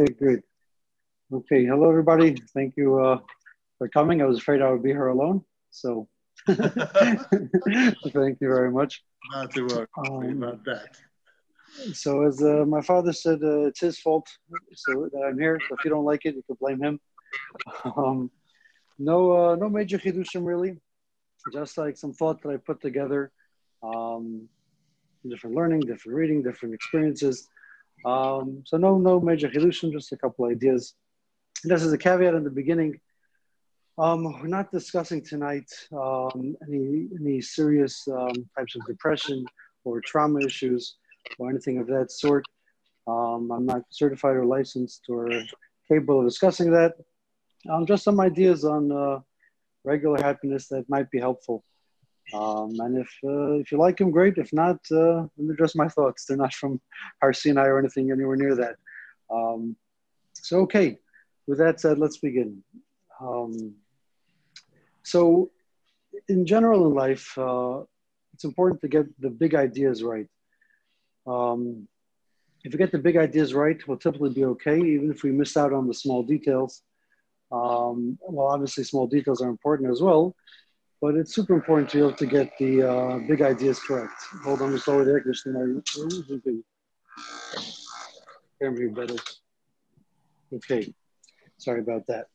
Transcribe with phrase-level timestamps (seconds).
[0.00, 0.42] Okay, good.
[1.30, 2.34] Okay, hello everybody.
[2.54, 3.18] Thank you uh,
[3.76, 4.22] for coming.
[4.22, 6.08] I was afraid I would be here alone, so
[6.46, 6.56] thank
[8.40, 9.02] you very much.
[9.30, 10.96] Not to worry um, about that.
[11.92, 14.26] So, as uh, my father said, uh, it's his fault
[14.74, 15.60] so that I'm here.
[15.68, 16.98] So if you don't like it, you can blame him.
[17.94, 18.30] Um,
[18.98, 20.80] no, uh, no major chidushim really.
[21.52, 23.32] Just like some thought that I put together.
[23.82, 24.48] Um,
[25.28, 27.50] different learning, different reading, different experiences.
[28.04, 30.94] Um, so no, no major chidushim, just a couple ideas.
[31.62, 33.00] And this is a caveat in the beginning.
[33.98, 39.44] Um, we're not discussing tonight um, any any serious um, types of depression
[39.84, 40.96] or trauma issues
[41.38, 42.44] or anything of that sort.
[43.06, 45.28] Um, I'm not certified or licensed or
[45.88, 46.94] capable of discussing that.
[47.68, 49.18] Um, just some ideas on uh,
[49.84, 51.64] regular happiness that might be helpful.
[52.32, 54.38] Um, and if uh, if you like them, great.
[54.38, 56.24] If not, uh, they're just my thoughts.
[56.24, 56.80] They're not from
[57.20, 58.76] Har Sinai or anything anywhere near that.
[59.30, 59.76] Um,
[60.34, 60.98] so, okay.
[61.46, 62.62] With that said, let's begin.
[63.20, 63.74] Um,
[65.02, 65.50] so,
[66.28, 67.82] in general in life, uh,
[68.34, 70.28] it's important to get the big ideas right.
[71.26, 71.88] Um,
[72.62, 75.56] if we get the big ideas right, we'll typically be okay, even if we miss
[75.56, 76.82] out on the small details.
[77.50, 80.36] Um, well, obviously, small details are important as well,
[81.00, 84.12] but it's super important to be able to get the uh, big ideas correct.
[84.44, 85.82] Hold on, just lower the air conditioner.
[88.90, 89.16] better.
[90.52, 90.92] Okay,
[91.56, 92.26] sorry about that.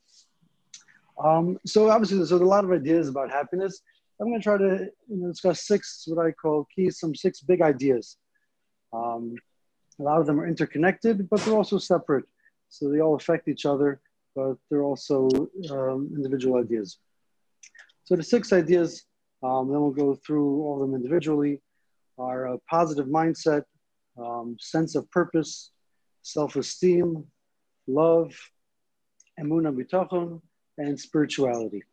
[1.23, 3.81] Um, so obviously, there's a lot of ideas about happiness.
[4.19, 7.41] I'm going to try to you know, discuss six, what I call keys, some six
[7.41, 8.17] big ideas.
[8.93, 9.36] Um,
[9.99, 12.25] a lot of them are interconnected, but they're also separate.
[12.69, 14.02] So they all affect each other,
[14.36, 15.30] but they're also
[15.69, 16.97] um, individual ideas.
[18.06, 19.03] So the six ideas,
[19.44, 21.61] um, then we'll go through all of them individually,
[22.17, 23.64] are a positive mindset,
[24.17, 25.72] um, sense of purpose,
[26.22, 27.26] self-esteem,
[27.88, 28.31] love,
[29.39, 30.42] emuna bitachon,
[30.78, 31.83] and spirituality.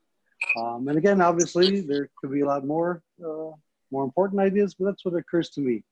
[0.58, 3.52] Um, and again, obviously, there could be a lot more, uh,
[3.90, 5.83] more important ideas, but that's what occurs to me.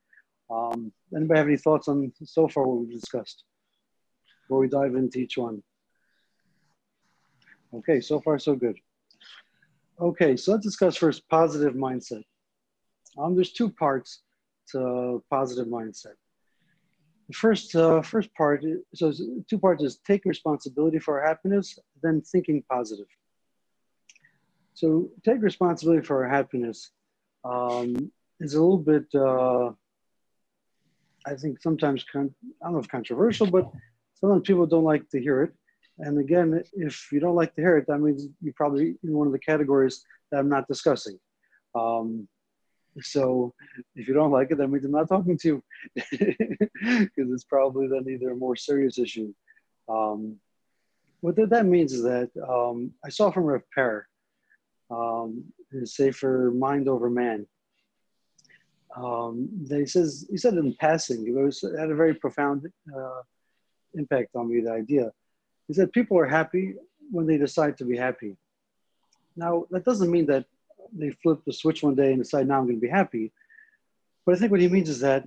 [0.51, 3.45] Um, anybody have any thoughts on so far what we've discussed
[4.43, 5.63] before we dive into each one?
[7.73, 8.77] Okay, so far so good.
[10.01, 12.23] Okay, so let's discuss first positive mindset.
[13.19, 14.23] Um, there's two parts
[14.73, 16.15] to positive mindset.
[17.29, 19.13] The first, uh, first part, so
[19.49, 23.07] two parts is take responsibility for our happiness, then thinking positive.
[24.73, 26.93] So take responsibility for our happiness
[27.45, 29.73] um, is a little bit, uh,
[31.27, 33.71] I think sometimes, I don't know if controversial, but
[34.15, 35.53] sometimes people don't like to hear it.
[36.01, 39.27] And again, if you don't like to hear it, that means you're probably in one
[39.27, 41.19] of the categories that I'm not discussing.
[41.75, 42.27] Um,
[43.01, 43.55] so
[43.95, 45.63] if you don't like it, that means I'm not talking to you
[45.95, 49.33] because it's probably then either a more serious issue.
[49.89, 50.37] Um,
[51.21, 54.07] what that means is that um, I saw from Rav Per,
[54.91, 57.47] um, his Sefer Mind Over Man.
[58.97, 61.27] Um, they says he said in passing.
[61.27, 63.23] It was had a very profound uh,
[63.95, 64.63] impact on me.
[64.63, 65.13] The idea
[65.71, 66.75] is that people are happy
[67.13, 68.37] when they decide to be happy.
[69.37, 70.45] Now, that doesn't mean that
[70.93, 73.33] they flip the switch one day and decide, now I'm going to be happy.
[74.27, 75.27] But I think what he means is that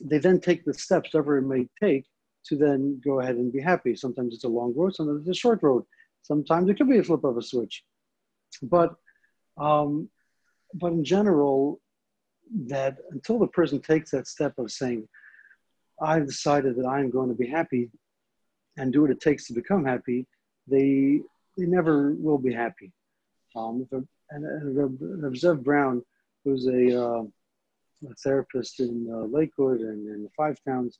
[0.00, 2.06] they then take the steps, whatever it may take,
[2.46, 3.94] to then go ahead and be happy.
[3.94, 5.84] Sometimes it's a long road, sometimes it's a short road.
[6.22, 7.84] Sometimes it could be a flip of a switch.
[8.62, 8.94] But,
[9.58, 10.08] um,
[10.74, 11.80] but in general,
[12.68, 15.06] that until the person takes that step of saying,
[16.00, 17.90] I've decided that I'm going to be happy,
[18.76, 20.26] and do what it takes to become happy,
[20.66, 21.20] they
[21.56, 22.90] they never will be happy.
[23.54, 23.86] Um,
[24.30, 26.02] and, and Zev Brown,
[26.44, 30.98] who's a, uh, a therapist in uh, Lakewood and in the Five Towns,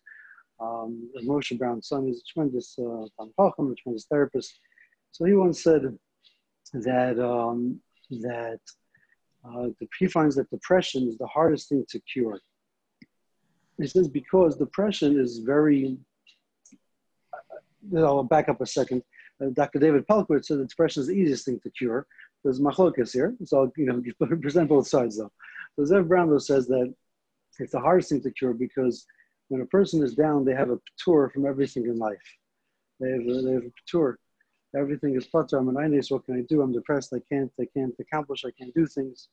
[0.60, 4.58] um, Moshe Brown's son, is a tremendous uh, a tremendous therapist.
[5.12, 5.96] So he once said
[6.74, 8.60] that um, that
[9.44, 9.68] uh,
[9.98, 12.38] he finds that depression is the hardest thing to cure.
[13.78, 15.96] He says because depression is very
[17.96, 19.02] I'll back up a second.
[19.42, 19.78] Uh, Dr.
[19.78, 22.06] David Pelcovitz said depression is the easiest thing to cure.
[22.44, 25.32] There's machlokas here, so I'll you know present both sides though.
[25.76, 26.92] So Zev Brown says that
[27.58, 29.06] it's the hardest thing to cure because
[29.48, 32.22] when a person is down, they have a tour from everything in life.
[33.00, 34.18] They have a, they have a tour.
[34.76, 35.58] Everything is pater.
[35.58, 36.10] I'm an indes.
[36.10, 36.62] What can I do?
[36.62, 37.12] I'm depressed.
[37.14, 37.52] I can't.
[37.60, 38.44] I can't accomplish.
[38.44, 39.28] I can't do things.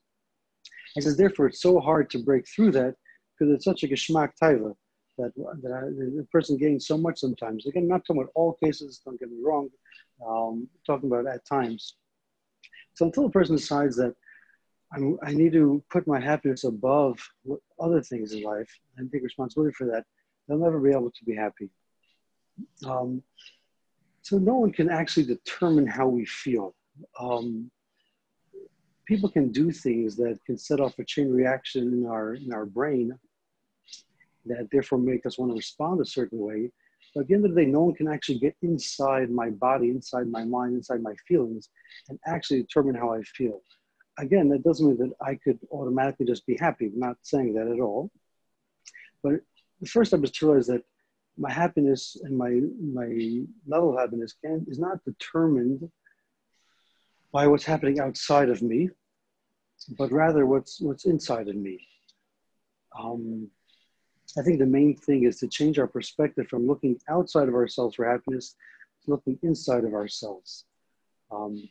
[0.95, 2.95] He says therefore it's so hard to break through that
[3.37, 4.75] because it's such a geschmack taiva
[5.19, 7.67] that, that I, the person gains so much sometimes.
[7.67, 9.69] Again, not talking about all cases, don't get me wrong,
[10.25, 11.95] um, talking about at times.
[12.93, 14.15] So until a person decides that
[14.91, 17.19] I'm, i need to put my happiness above
[17.79, 20.03] other things in life and take responsibility for that,
[20.47, 21.69] they'll never be able to be happy.
[22.85, 23.21] Um,
[24.21, 26.75] so no one can actually determine how we feel.
[27.19, 27.71] Um,
[29.05, 32.65] people can do things that can set off a chain reaction in our in our
[32.65, 33.17] brain
[34.45, 36.71] that therefore make us want to respond a certain way.
[37.13, 39.89] But at the end of the day, no one can actually get inside my body,
[39.89, 41.69] inside my mind, inside my feelings,
[42.07, 43.61] and actually determine how I feel.
[44.17, 46.87] Again, that doesn't mean that I could automatically just be happy.
[46.87, 48.11] I'm not saying that at all.
[49.23, 49.41] But
[49.81, 50.83] the first step is to realize that
[51.37, 55.89] my happiness and my my level of happiness can is not determined
[57.31, 58.89] by what's happening outside of me,
[59.97, 61.87] but rather what's what's inside of me.
[62.99, 63.49] Um,
[64.37, 67.95] I think the main thing is to change our perspective from looking outside of ourselves
[67.95, 68.55] for happiness
[69.03, 70.65] to looking inside of ourselves.
[71.31, 71.69] Um,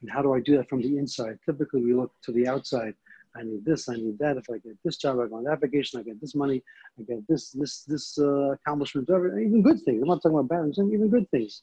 [0.00, 1.38] and how do I do that from the inside?
[1.44, 2.94] Typically, we look to the outside.
[3.36, 4.36] I need this, I need that.
[4.36, 6.62] If I get this job, I go on that vacation, I get this money,
[6.98, 10.00] I get this, this, this uh, accomplishment, whatever, even good things.
[10.02, 11.62] I'm not talking about bad, saying even good things.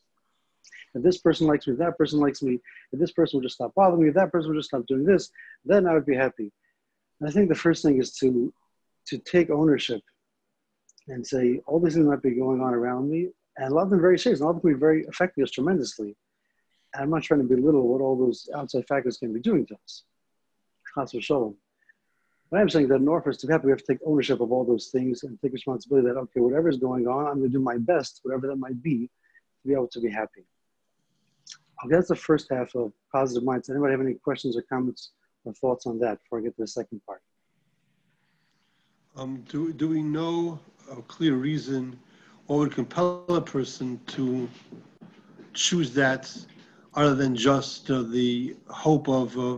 [0.94, 2.60] If this person likes me, if that person likes me,
[2.92, 5.04] if this person would just stop bothering me, if that person would just stop doing
[5.04, 5.32] this,
[5.66, 6.52] then I would be happy.
[7.20, 8.54] And I think the first thing is to
[9.06, 10.02] to take ownership
[11.08, 13.90] and say all these things might be going on around me, and a lot of
[13.90, 16.16] them very serious, and a lot of them can be very affecting us tremendously.
[16.94, 19.76] And I'm not trying to belittle what all those outside factors can be doing to
[19.84, 20.04] us.
[20.96, 24.00] But I'm saying that in order for us to be happy, we have to take
[24.06, 27.40] ownership of all those things and take responsibility that, okay, whatever is going on, I'm
[27.40, 29.10] going to do my best, whatever that might be,
[29.62, 30.46] to be able to be happy.
[31.84, 33.72] Okay, that's the first half of positive mindset.
[33.72, 35.12] Anybody have any questions or comments
[35.46, 37.22] or thoughts on that before I get to the second part?
[39.16, 40.60] Um, do, do we know
[40.92, 41.98] a clear reason
[42.46, 44.50] what would compel a person to
[45.54, 46.36] choose that
[46.94, 49.58] other than just uh, the hope of uh,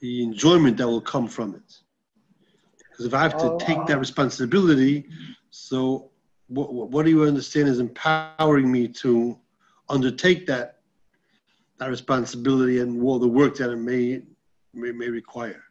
[0.00, 1.78] the enjoyment that will come from it?
[2.90, 5.08] Because if I have to take that responsibility,
[5.50, 6.10] so
[6.48, 9.38] what, what do you understand is empowering me to
[9.88, 10.76] undertake that
[11.78, 14.22] that responsibility and all the work that it may
[14.74, 15.62] may, may require.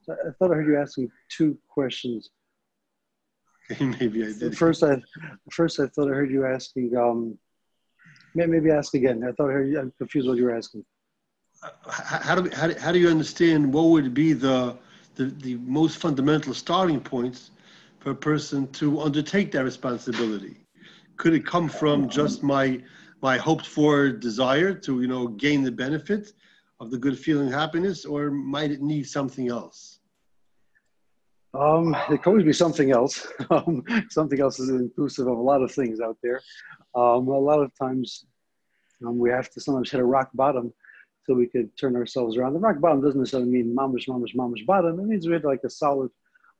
[0.11, 2.29] I thought I heard you asking two questions.
[3.79, 4.57] maybe I did.
[4.57, 5.01] First, I
[5.51, 6.95] first I thought I heard you asking.
[6.97, 7.37] Um,
[8.35, 9.23] maybe ask again.
[9.23, 9.79] I thought I heard you.
[9.79, 10.85] I'm confused what you were asking.
[11.87, 14.77] How do, we, how, do, how do you understand what would be the,
[15.13, 17.51] the, the most fundamental starting points
[17.99, 20.65] for a person to undertake that responsibility?
[21.17, 22.81] Could it come from just my
[23.21, 26.33] my hoped for desire to you know gain the benefit
[26.79, 29.90] of the good feeling happiness or might it need something else
[31.53, 33.27] um, it could always be something else.
[33.49, 36.41] Um, something else is inclusive of a lot of things out there.
[36.95, 38.25] Um, a lot of times
[39.05, 40.73] um, we have to sometimes hit a rock bottom
[41.25, 42.53] so we could turn ourselves around.
[42.53, 44.99] The rock bottom doesn't necessarily mean mamish, mamish, mamish bottom.
[44.99, 46.09] It means we hit like a solid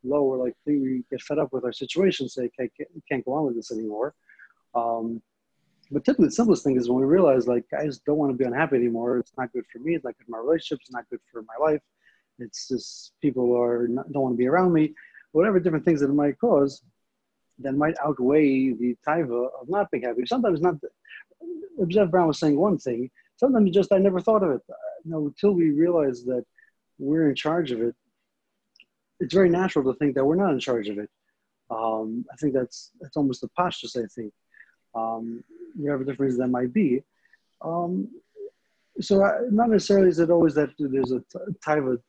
[0.03, 3.45] low where like we get fed up with our situation, say, we can't go on
[3.45, 4.13] with this anymore.
[4.75, 5.21] Um,
[5.91, 8.37] but typically, the simplest thing is when we realize, like, I just don't want to
[8.37, 9.17] be unhappy anymore.
[9.17, 9.95] It's not good for me.
[9.95, 10.85] It's not good for my relationships.
[10.85, 11.81] It's not good for my life.
[12.41, 14.93] It's just people are not, don't want to be around me.
[15.31, 16.81] Whatever different things that it might cause,
[17.59, 20.25] that might outweigh the taiva of not being happy.
[20.25, 20.75] Sometimes not.
[21.79, 23.09] Zev Brown was saying one thing.
[23.37, 24.61] Sometimes just I never thought of it.
[25.05, 26.45] You know, until we realize that
[26.99, 27.95] we're in charge of it,
[29.19, 31.09] it's very natural to think that we're not in charge of it.
[31.69, 33.87] Um, I think that's that's almost the posture.
[33.95, 34.33] I think
[34.93, 35.43] um,
[35.75, 37.03] whatever reason that might be.
[37.61, 38.09] Um,
[38.99, 41.23] so I, not necessarily is it always that there's a
[41.79, 41.99] of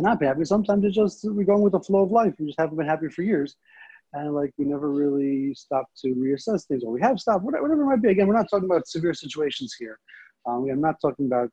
[0.00, 0.44] to not be happy.
[0.44, 2.34] Sometimes it's just we're going with the flow of life.
[2.38, 3.56] We just haven't been happy for years,
[4.12, 7.86] and like we never really stop to reassess things, or we have stopped, whatever, it
[7.86, 8.10] might be.
[8.10, 9.98] Again, we're not talking about severe situations here.
[10.46, 11.50] Um, I'm not talking about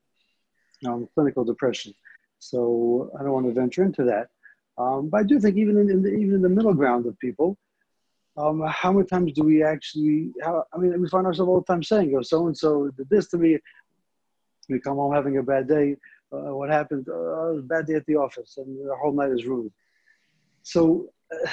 [1.13, 1.94] clinical depression,
[2.39, 4.27] so I don't want to venture into that.
[4.77, 7.18] Um, but I do think even in, in the, even in the middle ground of
[7.20, 7.58] people,
[8.38, 11.66] um, how many times do we actually, how, I mean, we find ourselves all the
[11.66, 13.58] time saying, oh, so and so did this to me.
[14.70, 15.96] We come home having a bad day.
[16.31, 17.07] Uh, what happened?
[17.07, 19.72] Uh, bad day at the office, and the whole night is ruined.
[20.63, 21.50] So, uh,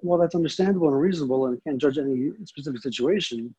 [0.00, 3.54] while that's understandable and reasonable, and can't judge any specific situation,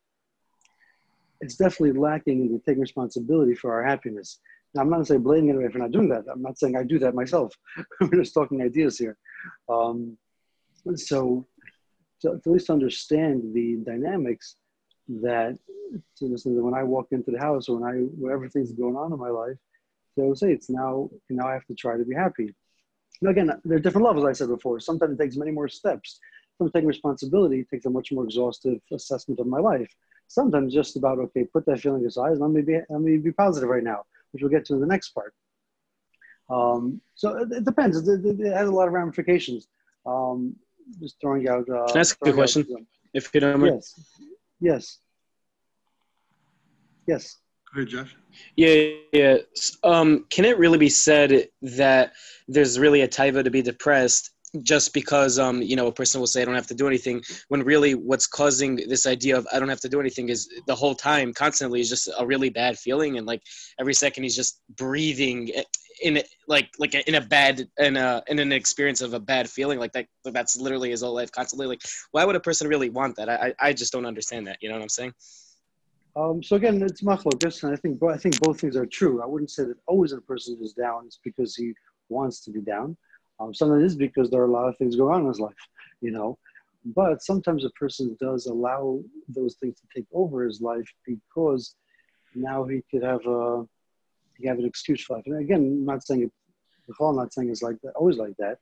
[1.42, 4.40] it's definitely lacking in taking responsibility for our happiness.
[4.74, 6.26] Now, I'm not saying blaming anybody for not doing that.
[6.32, 7.54] I'm not saying I do that myself.
[8.02, 9.18] We're just talking ideas here.
[9.68, 10.18] Um,
[10.96, 11.46] so,
[12.22, 14.56] to, at least understand the dynamics
[15.22, 15.58] that
[16.14, 19.20] so when I walk into the house or when I when everything's going on in
[19.20, 19.58] my life,
[20.16, 22.54] so say it's now now I have to try to be happy.
[23.22, 24.26] Now again, there are different levels.
[24.26, 24.80] I said before.
[24.80, 26.20] Sometimes it takes many more steps.
[26.58, 29.92] Sometimes taking responsibility takes a much more exhaustive assessment of my life.
[30.28, 33.32] Sometimes just about okay, put that feeling aside and let me be let me be
[33.32, 35.34] positive right now, which we'll get to in the next part.
[36.50, 38.08] Um, so it, it depends.
[38.08, 39.68] It, it, has a lot of ramifications.
[40.06, 40.56] Um,
[41.00, 41.70] just throwing out.
[41.70, 42.88] Uh, Can I ask a out question?
[43.14, 43.74] If you don't mind.
[43.76, 44.00] Yes.
[44.60, 44.98] Yes.
[47.08, 47.38] Yes.
[47.74, 48.16] Go ahead, Josh.
[48.56, 49.38] Yeah, yeah.
[49.84, 52.14] Um, can it really be said that
[52.48, 54.32] there's really a taiva to be depressed
[54.64, 57.22] just because um, you know a person will say I don't have to do anything
[57.50, 60.76] when really what's causing this idea of I don't have to do anything is the
[60.76, 63.44] whole time constantly is just a really bad feeling and like
[63.80, 65.52] every second he's just breathing
[66.02, 69.78] in like like in a bad in a in an experience of a bad feeling
[69.78, 73.16] like that that's literally his whole life constantly like why would a person really want
[73.18, 75.14] that I I just don't understand that you know what I'm saying
[76.16, 79.22] Um, so again, it's machlokas, and I think I think both things are true.
[79.22, 81.74] I wouldn't say that always a person is down is because he
[82.10, 82.98] wants to be down.
[83.40, 85.40] Um, sometimes it is because there are a lot of things going on in his
[85.40, 85.54] life,
[86.02, 86.38] you know.
[86.86, 91.76] But sometimes a person does allow those things to take over his life because
[92.34, 93.66] now he could have a
[94.38, 95.26] he have an excuse for life.
[95.28, 96.32] And again, I'm not saying.
[96.88, 98.58] The whole not saying it's like that, always like that,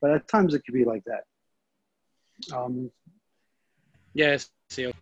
[0.00, 1.24] but at times it could be like that.
[2.56, 2.92] Um,
[4.70, 5.01] yes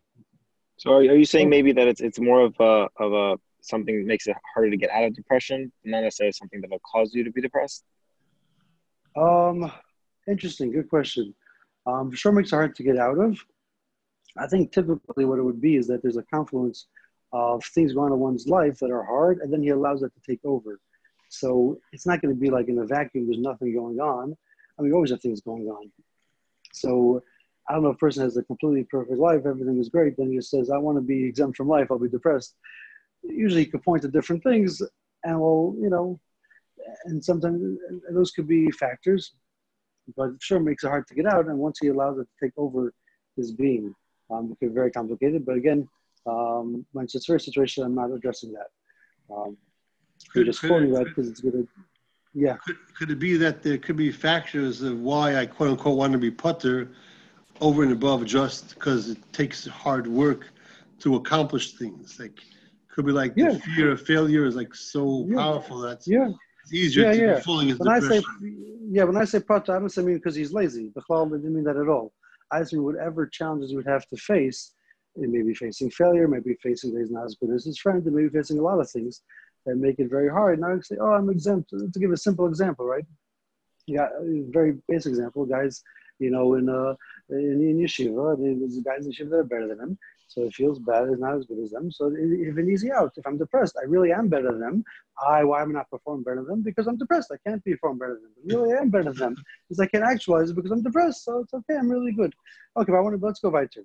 [0.81, 3.99] So are, are you saying maybe that it's it's more of a of a something
[3.99, 7.13] that makes it harder to get out of depression, not necessarily something that will cause
[7.13, 7.85] you to be depressed?
[9.15, 9.71] Um,
[10.27, 10.73] interesting.
[10.73, 11.35] Good question.
[11.87, 13.39] Um, for sure makes it hard to get out of.
[14.39, 16.87] I think typically what it would be is that there's a confluence
[17.35, 20.15] of things going on in one's life that are hard, and then he allows that
[20.15, 20.81] to take over.
[21.29, 23.27] So it's not going to be like in a vacuum.
[23.27, 24.35] There's nothing going on.
[24.79, 25.93] I mean, we always have things going on.
[26.73, 27.23] So
[27.71, 30.31] I don't know if a person has a completely perfect life, everything is great, then
[30.31, 32.57] he just says, I want to be exempt from life, I'll be depressed.
[33.23, 34.83] Usually he could point to different things,
[35.23, 36.19] and well, you know,
[37.05, 37.79] and sometimes
[38.11, 39.35] those could be factors,
[40.17, 41.47] but sure makes it hard to get out.
[41.47, 42.93] And once he allows it to take over
[43.37, 43.95] his being,
[44.33, 45.47] um, it could be very complicated.
[45.47, 45.89] But again,
[46.27, 48.71] um, a severe situation, I'm not addressing that.
[49.33, 49.57] Um, I'm
[50.33, 51.69] Could- just quoting that because it's good.
[52.35, 52.57] Yeah.
[52.65, 56.13] Could, could it be that there could be factors of why I quote unquote want
[56.13, 56.91] to be putter
[57.61, 60.49] over and above just because it takes hard work
[61.01, 62.19] to accomplish things?
[62.19, 62.39] Like,
[62.89, 63.49] could be like Yeah.
[63.51, 65.37] the fear of failure is like so Yeah.
[65.37, 66.29] powerful that's Yeah.
[66.63, 67.35] it's easier Yeah, to yeah.
[67.37, 68.91] be falling into When I say, depression.
[68.91, 70.91] yeah, when I say prata, I don't mean because he's lazy.
[70.95, 72.13] The I didn't mean that at all.
[72.51, 74.73] I just mean whatever challenges he would have to face,
[75.17, 78.05] it may be facing failure, maybe facing that he's not as good as his friend,
[78.05, 79.23] and maybe facing a lot of things
[79.67, 80.61] that make it very hard.
[80.61, 81.71] Now you say, oh, I'm exempt.
[81.71, 83.05] To give a simple example, right?
[83.87, 84.09] Yeah,
[84.51, 85.45] very basic example.
[85.47, 85.83] Guys,
[86.19, 86.95] you know, in uh,
[87.31, 89.99] in, yeshiva, there's guys in yeshiva that are better than him.
[90.29, 91.09] So it feels bad.
[91.09, 91.91] It's not as good as them.
[91.91, 94.85] So it- if an easy out, if I'm depressed, I really am better than them.
[95.21, 96.63] I why am I not performing better than them?
[96.63, 97.33] Because I'm depressed.
[97.33, 98.33] I can't perform better than them.
[98.37, 99.37] But really, I am better than them
[99.69, 101.25] because I can't actualize it because I'm depressed.
[101.25, 101.77] So it's okay.
[101.77, 102.33] I'm really good.
[102.77, 103.85] Okay, but I want to let's go weiter.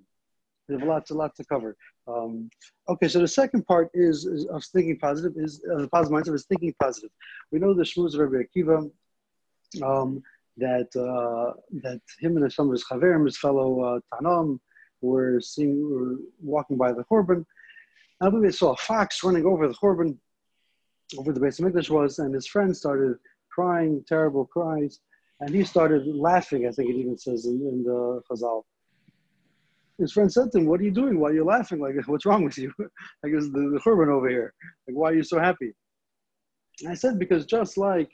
[0.68, 1.76] We have lots, and lots to cover.
[2.08, 2.50] Um,
[2.88, 6.34] okay, so the second part is, is of thinking positive is uh, the positive mindset
[6.34, 7.10] is thinking positive.
[7.52, 8.90] We know the shmuz of Rabbi Akiva
[9.82, 10.22] um,
[10.56, 14.58] that uh, that him and some of his chaverim, his fellow uh, Tannaim,
[15.00, 17.44] were seeing were walking by the churban.
[18.20, 20.16] Believe they saw a fox running over the churban,
[21.18, 23.16] over the Beis HaMikdash was, and his friend started
[23.50, 25.00] crying terrible cries,
[25.40, 26.66] and he started laughing.
[26.66, 28.62] I think it even says in, in the Chazal.
[29.98, 31.20] His friend said to him, "What are you doing?
[31.20, 31.80] Why are you laughing?
[31.80, 32.72] Like, what's wrong with you?
[32.78, 34.54] like, it's the, the churban over here.
[34.88, 35.74] Like, why are you so happy?"
[36.80, 38.10] And I said, "Because just like."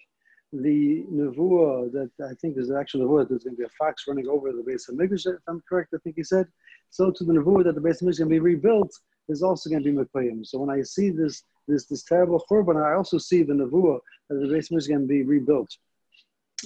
[0.53, 4.29] The nevuah that I think is actual nevuah, there's going to be a fox running
[4.29, 6.47] over the Beis HaMikdash, if I'm correct, I think he said.
[6.91, 8.93] So to the nevuah that the Beis HaMikdash is going to be rebuilt,
[9.29, 10.45] is also going to be Mekayim.
[10.47, 14.35] So when I see this this this terrible churban, I also see the nevuah that
[14.37, 15.71] the Beis HaMikdash is going to be rebuilt.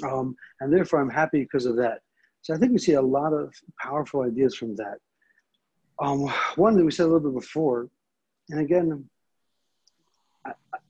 [0.03, 2.01] Um, and therefore, I'm happy because of that.
[2.43, 4.99] So I think we see a lot of powerful ideas from that.
[6.01, 7.89] Um, one that we said a little bit before,
[8.51, 9.09] and again,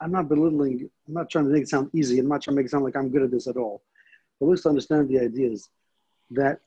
[0.00, 2.18] I'm not belittling, I'm not trying to make it sound easy.
[2.18, 3.82] I'm not trying to make it sound like I'm good at this at all.
[4.40, 5.70] But let's understand the ideas
[6.30, 6.60] that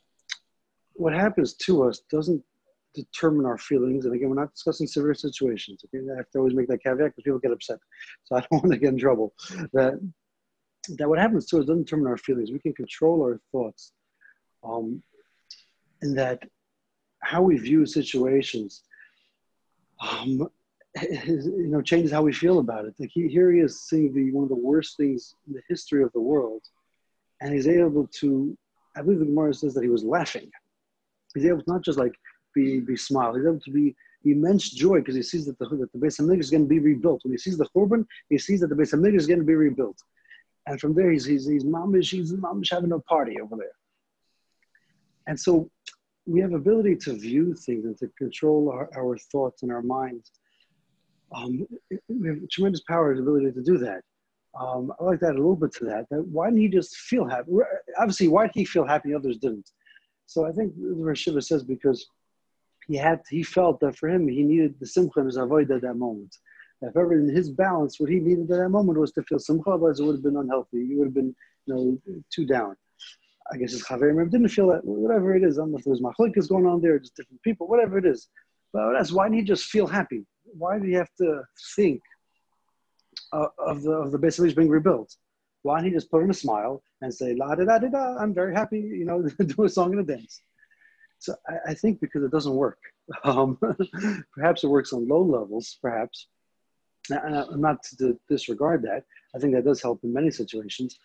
[0.94, 2.44] what happens to us doesn't
[2.94, 4.06] determine our feelings.
[4.06, 5.84] And again, we're not discussing severe situations.
[5.86, 7.80] Okay, I have to always make that caveat because people get upset.
[8.26, 9.34] So I don't want to get in trouble.
[9.74, 10.00] That
[10.98, 12.52] that what happens to us doesn't determine our feelings.
[12.52, 13.92] We can control our thoughts.
[14.64, 15.04] Um,
[16.02, 16.44] and that
[17.22, 18.84] how we view situations
[20.00, 20.50] um,
[21.02, 22.96] you know changes how we feel about it.
[23.00, 26.04] Like he, here he is seeing the one of the worst things in the history
[26.04, 26.62] of the world,
[27.42, 28.58] and he's able to.
[28.96, 30.50] I believe the Gemara says that he was laughing.
[31.36, 32.14] He's able to not just like
[32.56, 33.36] be be smile.
[33.36, 36.40] He's able to be immense joy because he sees that the that the Beis HaMikdash
[36.40, 37.22] is going to be rebuilt.
[37.24, 39.56] When he sees the Churban, he sees that the Beis HaMikdash is going to be
[39.56, 39.98] rebuilt,
[40.66, 41.64] and from there he's he's he's
[42.02, 43.68] he's having a party over there.
[45.28, 45.70] And so
[46.26, 50.32] we have ability to view things and to control our, our thoughts and our minds
[51.34, 51.68] um,
[52.08, 54.02] we have tremendous power and ability to do that.
[54.60, 56.08] Um, I like that a little bit to that.
[56.10, 56.26] that.
[56.26, 57.52] Why didn't he just feel happy?
[57.98, 59.70] Obviously, why did he feel happy others didn't?
[60.26, 62.06] So I think the Rosh says because
[62.88, 65.96] he had, he felt that for him, he needed the simcha his avoid at that
[65.96, 66.36] moment.
[66.82, 69.70] If ever in his balance, what he needed at that moment was to feel simcha,
[69.70, 70.88] otherwise it would have been unhealthy.
[70.88, 72.76] He would have been, you know, too down.
[73.52, 75.58] I guess his chaverim didn't feel that, whatever it is.
[75.58, 78.30] I don't know if there's machlikas going on there, just different people, whatever it is.
[78.72, 80.26] But that's why didn't he just feel happy?
[80.54, 81.44] Why do he have to
[81.76, 82.02] think
[83.34, 85.16] uh, of the of the base being rebuilt?
[85.64, 88.18] Why didn't he just put on a smile and say la da da da da?
[88.18, 90.42] I'm very happy, you know, do a song and a dance.
[91.20, 92.80] So I, I think because it doesn't work.
[93.24, 93.58] Um,
[94.36, 96.28] perhaps it works on low levels, perhaps.
[97.10, 99.04] And I'm not to disregard that.
[99.36, 101.00] I think that does help in many situations.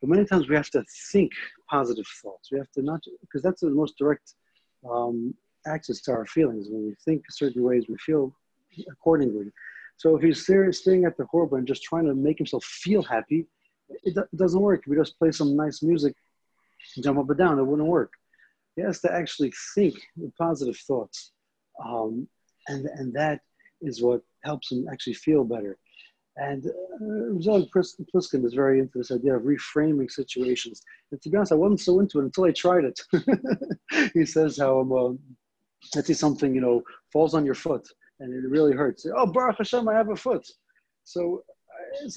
[0.00, 1.30] But many times we have to think
[1.68, 2.50] positive thoughts.
[2.50, 4.34] We have to not, because that's the most direct
[4.90, 5.32] um,
[5.66, 6.66] access to our feelings.
[6.68, 8.34] When we think certain ways, we feel
[8.90, 9.50] accordingly.
[9.96, 13.46] So if he's staying at the Horba and just trying to make himself feel happy,
[14.04, 14.80] it, it doesn't work.
[14.80, 16.14] If we just play some nice music,
[17.02, 18.12] jump up and down, it wouldn't work.
[18.76, 21.32] He has to actually think the positive thoughts.
[21.84, 22.26] Um,
[22.68, 23.40] and, and that
[23.82, 25.76] is what helps him actually feel better.
[26.36, 27.66] And uh,
[28.14, 30.80] Pliskin is very into this idea of reframing situations.
[31.10, 33.00] And to be honest, I wasn't so into it until I tried it.
[34.14, 35.10] he says how um, uh,
[35.94, 37.86] let's say something, you know, falls on your foot
[38.20, 39.06] and it really hurts.
[39.16, 40.46] Oh, Baruch Hashem, I have a foot.
[41.04, 41.42] So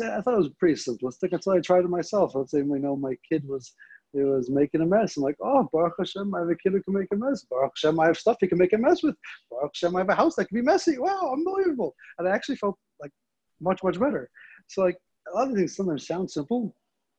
[0.01, 2.35] I, I thought it was pretty simplistic until I tried it myself.
[2.35, 3.73] Let's say, you know, my kid was
[4.11, 5.17] he was making a mess.
[5.17, 7.45] I'm like, oh, Baruch Hashem, I have a kid who can make a mess.
[7.49, 9.15] Baruch Hashem, I have stuff he can make a mess with.
[9.49, 10.99] Baruch Hashem, I have a house that can be messy.
[10.99, 11.95] Wow, unbelievable.
[12.19, 13.11] And I actually felt like
[13.59, 14.29] much, much better.
[14.67, 14.97] So like
[15.33, 16.75] a lot of things sometimes sound simple,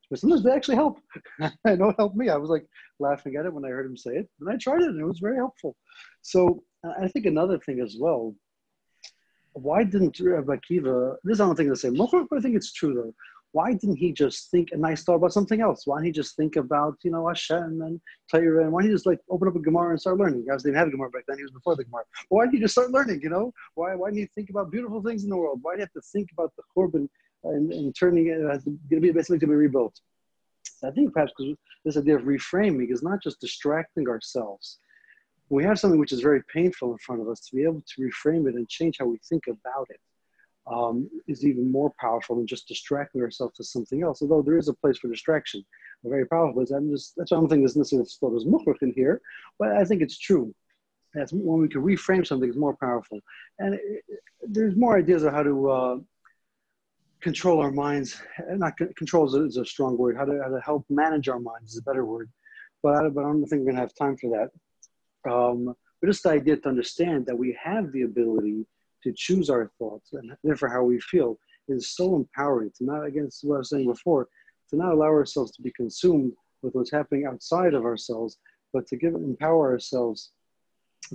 [0.09, 1.00] but sometimes they actually help.
[1.67, 2.29] I know it helped me.
[2.29, 2.67] I was like
[3.00, 5.05] laughing at it when I heard him say it, and I tried it, and it
[5.05, 5.75] was very helpful.
[6.23, 6.62] So
[7.00, 8.35] I think another thing as well.
[9.55, 11.17] Why didn't Rabbi Akiva?
[11.25, 11.95] This I don't think the same.
[11.95, 13.15] But I think it's true though
[13.55, 15.87] why didn't he just think a nice thought about something else?
[15.87, 18.65] Why didn't he just think about, you know, Hashem and Torah?
[18.65, 20.45] And why didn't he just like open up a Gemara and start learning?
[20.45, 21.37] Guys didn't have a Gemara back then.
[21.37, 22.03] He was before the Gemara.
[22.31, 23.53] why didn't he just start learning, you know?
[23.77, 25.61] Why, why didn't he think about beautiful things in the world?
[25.62, 27.09] Why did he have to think about the Churban
[27.45, 30.01] and, and turning it as going to be basically to be rebuilt?
[30.83, 34.81] I think perhaps because this idea of reframing is not just distracting ourselves.
[35.50, 38.00] We have something which is very painful in front of us to be able to
[38.00, 40.00] reframe it and change how we think about it
[40.66, 44.22] um, is even more powerful than just distracting ourselves to something else.
[44.22, 45.64] Although there is a place for distraction,
[46.04, 46.64] very powerful.
[46.74, 49.20] I'm just that's why I don't think there's necessarily thought as mukhrach in here,
[49.59, 50.54] but I think it's true.
[51.14, 53.20] That's when we can reframe something it's more powerful,
[53.59, 54.04] and it,
[54.46, 55.96] there's more ideas of how to uh,
[57.20, 58.20] control our minds.
[58.50, 60.16] Not control is a, is a, strong word.
[60.16, 62.30] How to how to help manage our minds is a better word,
[62.83, 64.50] but I, but I don't think we're gonna have time for that.
[65.31, 68.67] Um, but just the idea to understand that we have the ability
[69.03, 73.45] to choose our thoughts and therefore how we feel is so empowering to not, against
[73.45, 74.29] what I was saying before,
[74.71, 76.33] to not allow ourselves to be consumed
[76.63, 78.39] with what's happening outside of ourselves,
[78.73, 80.33] but to give empower ourselves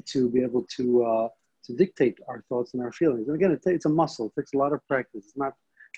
[0.06, 1.28] to be able to uh,
[1.66, 3.28] to dictate our thoughts and our feelings.
[3.28, 4.28] And again, it it's a muscle.
[4.28, 5.26] It takes a lot of practice.
[5.26, 5.54] It's not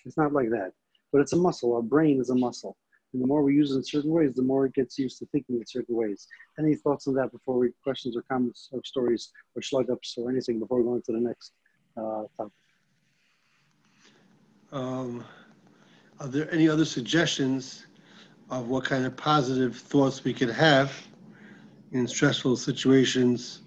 [0.05, 0.71] it's not like that,
[1.11, 1.75] but it's a muscle.
[1.75, 2.77] Our brain is a muscle.
[3.13, 5.25] And the more we use it in certain ways, the more it gets used to
[5.27, 6.27] thinking in certain ways.
[6.57, 10.29] Any thoughts on that before we questions or comments or stories or slug ups or
[10.29, 11.53] anything before we go into the next?
[11.97, 12.53] uh, topic?
[14.71, 15.23] Um,
[16.19, 17.85] are there any other suggestions
[18.49, 20.93] of what kind of positive thoughts we could have
[21.91, 23.61] in stressful situations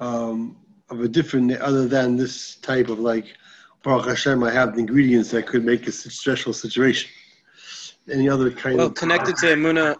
[0.00, 0.56] um,
[0.90, 3.36] of a different, other than this type of like,
[3.82, 7.10] Baruch Hashem, I have the ingredients that could make a stressful situation?
[8.10, 8.94] Any other kind well, of.
[8.94, 9.96] Connected to Emuna,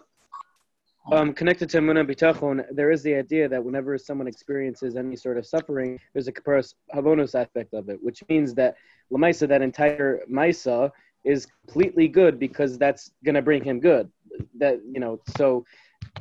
[1.12, 5.36] um, connected to Muna Bitachon, there is the idea that whenever someone experiences any sort
[5.36, 8.76] of suffering, there's a kaparas havonus aspect of it, which means that
[9.12, 10.90] Lamaisa, that entire Maisa,
[11.24, 14.10] is completely good because that's going to bring him good.
[14.58, 15.64] That, you know, so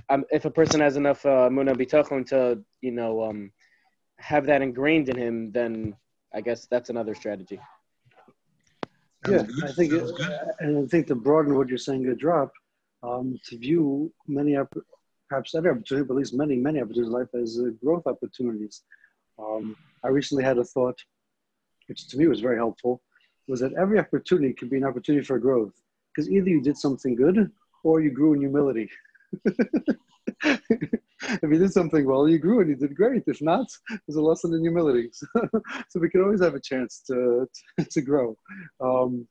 [0.09, 3.51] um, if a person has enough uh, Bitachon to, you know, um,
[4.17, 5.95] have that ingrained in him, then
[6.33, 7.59] I guess that's another strategy.
[9.27, 10.03] Yeah, I think, it,
[10.59, 12.51] and I think to broaden what you're saying a drop,
[13.03, 14.57] um, to view many,
[15.29, 18.83] perhaps every opportunity, but at least many, many opportunities in life as uh, growth opportunities.
[19.39, 20.99] Um, I recently had a thought,
[21.88, 23.01] which to me was very helpful,
[23.47, 25.73] was that every opportunity can be an opportunity for growth.
[26.13, 27.51] Because either you did something good
[27.83, 28.89] or you grew in humility.
[31.41, 33.23] if you did something well, you grew and you did great.
[33.27, 35.09] If not, there's a lesson in humility.
[35.89, 37.47] so we can always have a chance to,
[37.79, 38.37] to, to grow.
[38.79, 39.27] Um,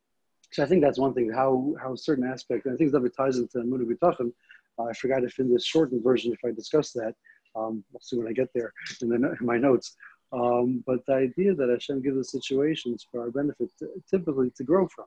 [0.53, 3.39] so I think that's one thing, how, how certain aspects, and I think that ties
[3.39, 3.97] into Munu.
[4.03, 7.15] Uh, I forgot if in this shortened version, if I discuss that,
[7.57, 9.97] um, we'll see when I get there in, the, in my notes.
[10.33, 13.71] Um, but the idea that Hashem gives us situations for our benefit,
[14.11, 15.07] typically to grow from.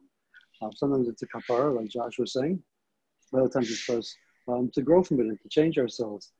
[0.61, 2.61] Um, sometimes it's a kapara, like Josh was saying.
[3.33, 4.15] Other times it's for us
[4.47, 6.31] um, to grow from it and to change ourselves.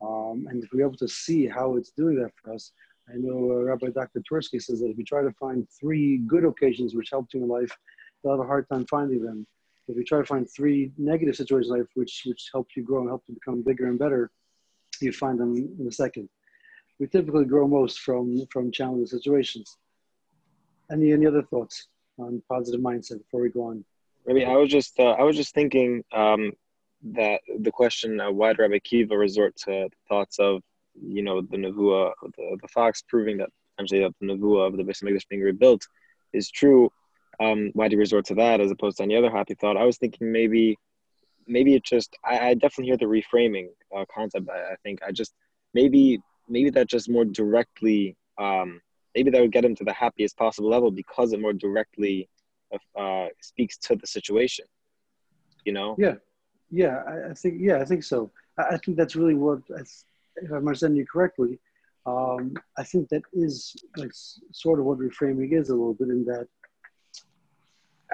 [0.00, 2.72] Um, and if we're able to see how it's doing that for us,
[3.08, 4.20] I know uh, Rabbi Dr.
[4.20, 7.48] Twerski says that if you try to find three good occasions which helped you in
[7.48, 7.70] life,
[8.22, 9.46] you'll have a hard time finding them.
[9.88, 13.00] If you try to find three negative situations in life which, which help you grow
[13.00, 14.30] and help you become bigger and better,
[15.00, 16.28] you find them in a second.
[16.98, 19.76] We typically grow most from, from challenging situations.
[20.90, 23.84] Any, any other thoughts on positive mindset before we go on?
[24.26, 26.52] Maybe I was just uh, I was just thinking um,
[27.02, 30.62] that the question uh, why did Rabbi Akiva resort to thoughts of
[30.94, 34.82] you know the nevuah, the, the fox proving that essentially that the nevuah of the
[34.82, 35.86] Beis being rebuilt
[36.32, 36.90] is true.
[37.38, 39.76] Um, why do you resort to that as opposed to any other happy thought?
[39.76, 40.78] I was thinking maybe
[41.46, 44.48] maybe it just I, I definitely hear the reframing uh, concept.
[44.48, 45.34] I, I, think I just
[45.74, 48.80] maybe maybe that just more directly um,
[49.14, 52.28] maybe that would get him to the happiest possible level because it more directly
[52.98, 54.66] uh, speaks to the situation.
[55.64, 55.96] You know?
[55.98, 56.14] Yeah,
[56.70, 57.02] yeah.
[57.06, 58.30] I, I think yeah, I think so.
[58.58, 59.60] I, I think that's really what
[60.36, 61.58] if I'm understanding you correctly,
[62.06, 64.12] um, I think that is like
[64.52, 66.46] sort of what reframing is a little bit in that.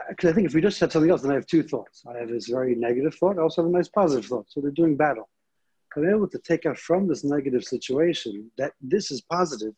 [0.08, 2.02] Because I think if we just said something else, then I have two thoughts.
[2.08, 3.38] I have this very negative thought.
[3.38, 4.46] I also have a nice positive thought.
[4.48, 5.28] So they're doing battle.
[5.94, 9.74] I'm able to take out from this negative situation that this is positive,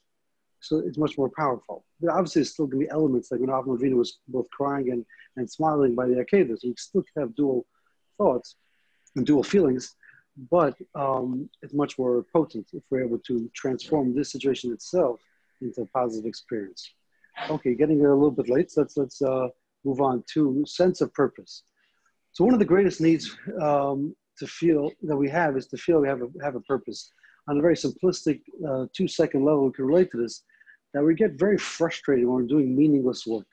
[0.61, 1.85] so it's much more powerful.
[2.01, 4.93] But obviously, there's still going to be elements like when Avram Avinu was both crying
[4.93, 5.05] and,
[5.37, 6.61] and smiling by the Akedah.
[6.61, 7.67] So you still have dual
[8.17, 8.55] thoughts
[9.17, 9.95] and dual feelings
[10.51, 15.21] but um, it's much more potent if we're able to transform this situation itself
[15.61, 16.91] into a positive experience.
[17.51, 19.49] Okay, getting a little bit late, so let's, let's uh,
[19.85, 21.63] move on to sense of purpose.
[22.33, 26.01] So one of the greatest needs um, to feel that we have is to feel
[26.01, 27.13] we have a, have a purpose.
[27.49, 30.43] On a very simplistic uh, two second level, we can relate to this,
[30.95, 33.47] that we get very frustrated when we're doing meaningless work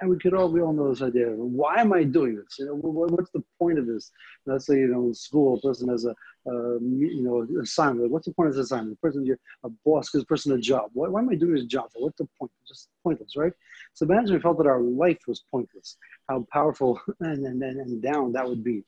[0.00, 1.26] and we could all we all know this idea.
[1.28, 2.58] Why am I doing this?
[2.58, 4.10] You know, what's the point of this?
[4.46, 6.14] Let's say you know, in school, a person has a
[6.46, 8.10] you know assignment.
[8.10, 9.00] What's the point of this assignment?
[9.00, 10.90] The person you're a boss gives a person a job.
[10.92, 11.90] Why, why am I doing this job?
[11.94, 12.52] What's the point?
[12.66, 13.52] Just pointless, right?
[13.94, 15.96] So we felt that our life was pointless.
[16.28, 18.84] How powerful and and, and down that would be.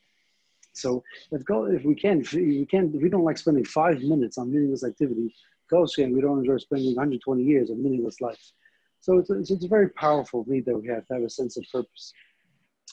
[0.72, 4.38] So if go if we can we can if we don't like spending five minutes
[4.38, 5.34] on meaningless activity,
[5.68, 8.52] go saying we don't enjoy spending 120 years of meaningless life.
[9.00, 11.64] So it's it's a very powerful need that we have to have a sense of
[11.72, 12.12] purpose.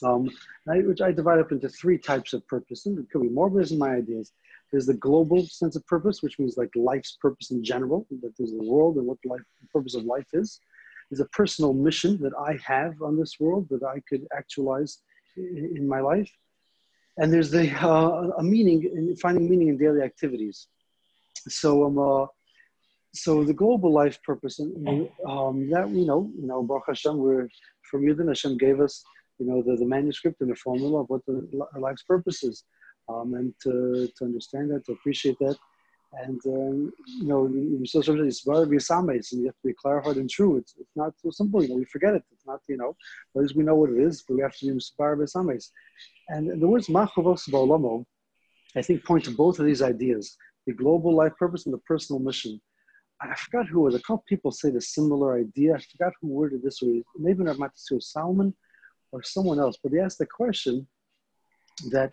[0.02, 0.30] Um,
[0.68, 2.86] I, which I divide up into three types of purpose.
[2.86, 4.32] And it could be more, but my ideas.
[4.70, 8.52] There's the global sense of purpose, which means like life's purpose in general, that there's
[8.52, 10.60] the world and what the life, the purpose of life is.
[11.10, 14.98] There's a personal mission that I have on this world that I could actualize
[15.36, 16.30] in, in my life.
[17.16, 20.68] And there's the uh, a meaning in finding meaning in daily activities.
[21.48, 22.26] So um, uh,
[23.22, 27.48] so the global life purpose, and um, that you know, you know, Baruch Hashem, we're
[27.90, 28.94] from Yidden Hashem gave us,
[29.38, 31.36] you know, the, the manuscript and the formula of what the
[31.74, 32.64] our life's purpose is,
[33.08, 33.72] um, and to,
[34.16, 35.56] to understand that, to appreciate that,
[36.24, 37.48] and um, you know,
[37.82, 40.56] it's very biasames, and you have to be clarified and true.
[40.56, 42.22] It's, it's not so simple, you know, we forget it.
[42.32, 42.96] It's not, you know,
[43.34, 45.70] at least we know what it is, but we have to be inspired biasames.
[46.28, 48.04] And the words machavos ba'olamo,
[48.76, 52.20] I think, point to both of these ideas: the global life purpose and the personal
[52.20, 52.60] mission
[53.20, 53.94] I forgot who was.
[53.94, 55.74] A couple people say the similar idea.
[55.74, 56.80] I forgot who worded this.
[56.82, 57.02] Way.
[57.16, 58.54] Maybe not Matisyahu Salomon
[59.12, 60.86] or someone else, but they asked the question
[61.90, 62.12] that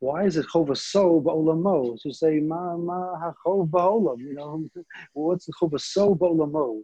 [0.00, 2.00] why is it chova so ba'olamo?
[2.02, 4.68] To say ma ma hachov ba'olam, you know,
[5.12, 6.82] what's the chova so ba'olamo?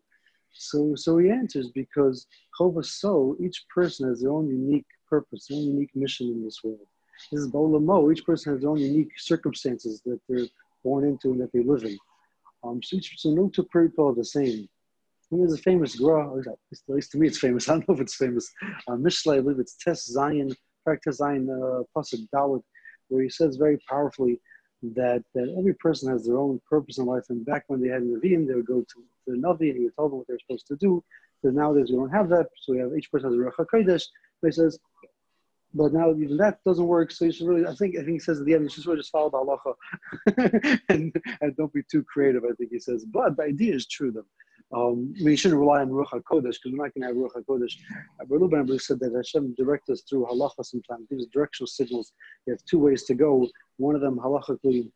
[0.52, 2.26] So so he answers because
[2.58, 6.60] chova so each person has their own unique purpose, their own unique mission in this
[6.62, 6.86] world.
[7.32, 8.12] This is ba'olamo.
[8.12, 10.46] Each person has their own unique circumstances that they're
[10.84, 11.98] born into and that they live in.
[12.64, 14.68] Um, so no two people are the same.
[15.30, 18.00] And there's a famous gra, at least to me it's famous, I don't know if
[18.00, 18.50] it's famous,
[18.88, 20.54] uh, Mishle, I believe it's Tes Zayin,
[20.86, 22.62] Tes Zayin, uh, Pasuk
[23.08, 24.40] where he says very powerfully
[24.82, 27.24] that, that every person has their own purpose in life.
[27.30, 29.94] And back when they had Nevi'im, they would go to, the Navi and he would
[29.94, 31.02] tell them what they're supposed to do.
[31.42, 34.04] But nowadays we don't have that, so we have each person has a Ruach HaKodesh.
[34.40, 34.78] But he says,
[35.74, 37.10] but now even that doesn't work.
[37.10, 38.86] So you should really, I think, I think he says at the end, you should
[38.86, 39.38] really just follow the
[40.36, 42.44] halacha and, and don't be too creative.
[42.44, 44.24] I think he says, but the idea is true though.
[44.70, 47.74] Um, we shouldn't rely on Ruach HaKodesh because we're not going to have Ruach HaKodesh.
[48.20, 52.12] Abu Ben said that Hashem directs us through halacha sometimes, gives directional signals.
[52.46, 53.48] You have two ways to go.
[53.78, 54.90] One of them halachically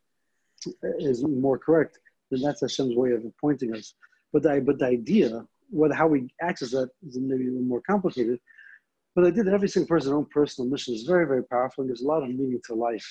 [0.99, 3.95] is more correct, then that's Hashem's way of pointing us.
[4.31, 8.39] But the, but the idea, what, how we access that is maybe little more complicated.
[9.15, 11.89] But I did that every single person's own personal mission is very, very powerful and
[11.89, 13.07] there's a lot of meaning to life.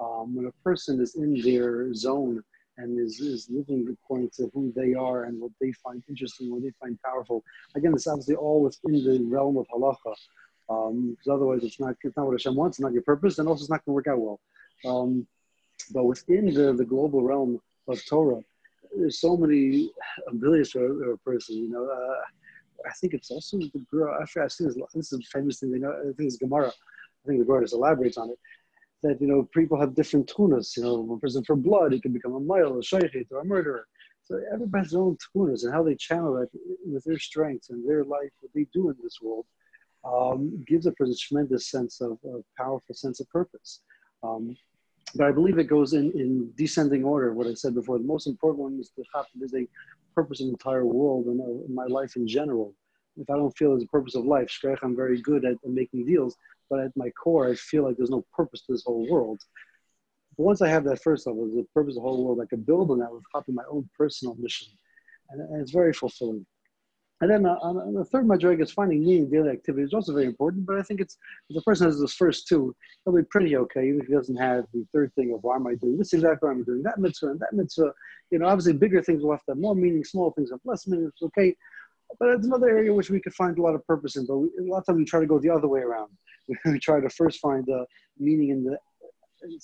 [0.00, 2.42] Um, when a person is in their zone
[2.78, 6.62] and is, is living according to who they are and what they find interesting, what
[6.62, 7.44] they find powerful,
[7.76, 10.14] again, it's obviously all within the realm of halacha.
[10.70, 13.46] Um, because otherwise it's not, it's not what Hashem wants, it's not your purpose, and
[13.48, 14.40] also it's not going to work out well.
[14.86, 15.26] Um,
[15.92, 18.40] But within the, the global realm of Torah,
[18.96, 19.90] there's so many
[20.28, 21.56] abilities for a person.
[21.56, 22.20] You know, uh,
[22.86, 24.16] I think it's also the girl.
[24.20, 24.76] I've seen this.
[24.94, 25.70] This is a famous thing.
[25.70, 26.68] You know, I think it's Gemara.
[26.68, 28.38] I think the Gemara just elaborates on it.
[29.02, 30.76] That you know, people have different tunas.
[30.76, 33.44] You know, one person for blood, he can become a mile, a shochet, or a
[33.44, 33.86] murderer.
[34.24, 36.48] So everybody has their own tunas and how they channel that
[36.86, 39.46] with their strengths and their life, what they do in this world,
[40.04, 43.80] um, gives a person a tremendous sense of, of powerful sense of purpose.
[44.22, 44.56] Um,
[45.14, 47.34] but I believe it goes in, in descending order.
[47.34, 49.04] What I said before, the most important one is the
[49.44, 49.66] is a
[50.14, 52.74] purpose in the entire world and uh, my life in general.
[53.16, 54.50] If I don't feel there's a purpose of life,
[54.82, 56.36] I'm very good at, at making deals,
[56.70, 59.40] but at my core, I feel like there's no purpose to this whole world.
[60.36, 62.62] But once I have that first level, the purpose of the whole world, I can
[62.62, 64.68] build on that with copying my own personal mission.
[65.30, 66.46] And, and it's very fulfilling.
[67.22, 70.12] And then uh, on, the third madriga is finding meaning in daily activity is also
[70.12, 70.66] very important.
[70.66, 71.16] But I think it's
[71.48, 74.36] if the person has those first two, he'll be pretty okay, even if he doesn't
[74.36, 76.48] have the third thing of why am I doing this exactly?
[76.48, 77.92] Why am I doing that mitzvah and that mitzvah?
[78.32, 80.88] You know, obviously bigger things will have to have more meaning, small things have less
[80.88, 81.06] meaning.
[81.06, 81.54] It's okay.
[82.18, 84.26] But it's another area which we could find a lot of purpose in.
[84.26, 86.10] But we, a lot of times we try to go the other way around.
[86.64, 87.86] we try to first find the
[88.18, 88.76] meaning in the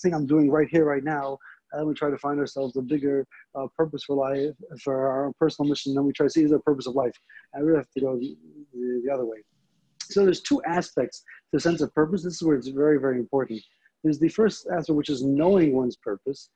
[0.01, 1.39] thing I'm doing right here, right now,
[1.73, 5.33] and we try to find ourselves a bigger uh, purpose for life, for our own
[5.39, 5.95] personal mission.
[5.95, 7.15] Then we try to see is the purpose of life.
[7.53, 8.37] And we have to go the,
[8.73, 9.39] the, the, other way.
[10.03, 12.23] So there's two aspects to the sense of purpose.
[12.23, 13.61] This is where it's very, very important.
[14.03, 16.51] There's the first aspect, which is knowing one's purpose.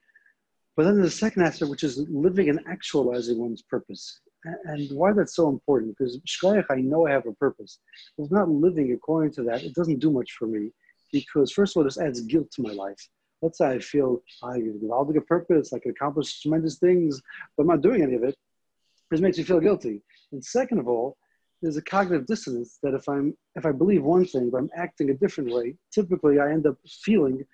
[0.76, 4.20] But then there's the second aspect, which is living and actualizing one's purpose.
[4.64, 5.96] And why that's so important?
[5.96, 7.78] Because shkoyach, I know I have a purpose.
[8.16, 10.70] If I'm not living according to that, it doesn't do much for me.
[11.12, 13.08] Because first of all, this adds guilt to my life
[13.42, 17.20] let's say I feel I developed a good purpose, I can accomplish tremendous things,
[17.56, 18.36] but I'm not doing any of it,
[19.10, 20.00] this makes me feel guilty.
[20.32, 21.16] And second of all,
[21.60, 25.10] there's a cognitive dissonance that if I'm if I believe one thing but I'm acting
[25.10, 27.44] a different way, typically I end up feeling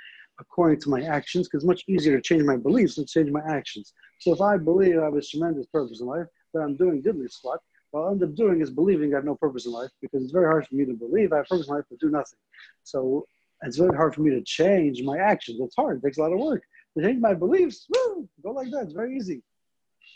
[0.41, 3.43] according to my actions because it's much easier to change my beliefs than change my
[3.49, 3.93] actions.
[4.21, 7.31] So if I believe I have a tremendous purpose in life, but I'm doing diddly
[7.31, 7.59] squat,
[7.91, 10.33] what I'll end up doing is believing I have no purpose in life because it's
[10.33, 12.39] very hard for me to believe I have purpose in life but do nothing.
[12.85, 13.27] So
[13.63, 15.59] it's very hard for me to change my actions.
[15.61, 15.99] It's hard.
[15.99, 16.63] It takes a lot of work.
[16.97, 18.85] To change my beliefs, woo, go like that.
[18.85, 19.43] It's very easy.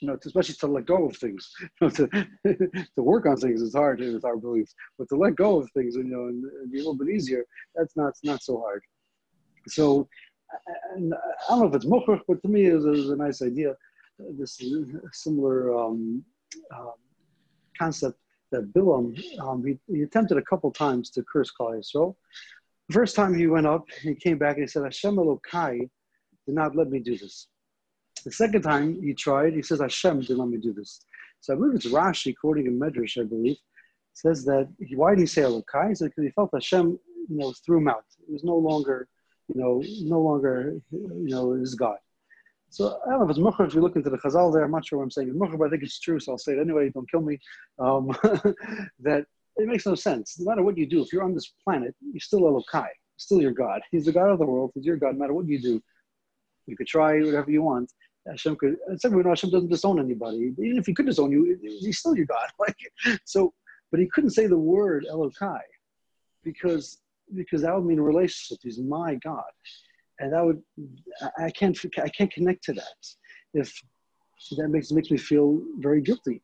[0.00, 1.50] You know, especially to let go of things.
[1.60, 2.08] You know, to,
[2.96, 5.96] to work on things is hard with our beliefs, but to let go of things,
[5.96, 8.82] you know, and, and be a little bit easier, that's not not so hard.
[9.68, 10.08] So,
[10.94, 13.74] and I don't know if it's mukhrach, but to me it was, a nice idea.
[14.18, 14.60] This
[15.12, 16.24] similar um,
[16.74, 16.92] um,
[17.78, 18.18] concept
[18.50, 22.14] that Bilam, um, he, he, attempted a couple times to curse Klal Yisrael,
[22.92, 25.78] first time he went up, he came back and he said, Hashem Elokai
[26.46, 27.48] did not let me do this.
[28.24, 31.04] The second time he tried, he says, Hashem did not let me do this.
[31.40, 33.56] So I believe it's Rashi, quoting in Medrash, I believe,
[34.12, 35.88] says that, he, why did he say Elokai?
[35.88, 38.04] He said, because he felt Hashem, you know, threw him out.
[38.28, 39.08] It was no longer,
[39.48, 41.96] you know, no longer, you know, his God.
[42.70, 43.66] So I don't know if it's mukher.
[43.66, 45.58] If you look into the Chazal there, I'm not sure what I'm saying is mukher,
[45.58, 46.18] but I think it's true.
[46.18, 46.88] So I'll say it anyway.
[46.88, 47.38] Don't kill me.
[47.78, 48.06] Um,
[49.00, 50.38] that it makes no sense.
[50.38, 53.52] No matter what you do, if you're on this planet, you're still Elokai, still your
[53.52, 53.80] God.
[53.90, 54.72] He's the God of the world.
[54.74, 55.14] He's your God.
[55.14, 55.82] No matter what you do,
[56.66, 57.92] you could try whatever you want.
[58.26, 58.76] Hashem could.
[58.96, 60.54] Second, we know Hashem doesn't disown anybody.
[60.58, 62.48] Even if he could disown you, he's still your God.
[62.58, 62.76] Like
[63.24, 63.52] so,
[63.90, 65.60] but he couldn't say the word Elokai
[66.44, 66.98] because
[67.34, 68.58] because that would mean a relationship.
[68.62, 69.42] He's my God,
[70.20, 70.62] and that would
[71.38, 73.06] I can't I can't connect to that.
[73.54, 73.76] If
[74.56, 76.42] that makes makes me feel very guilty.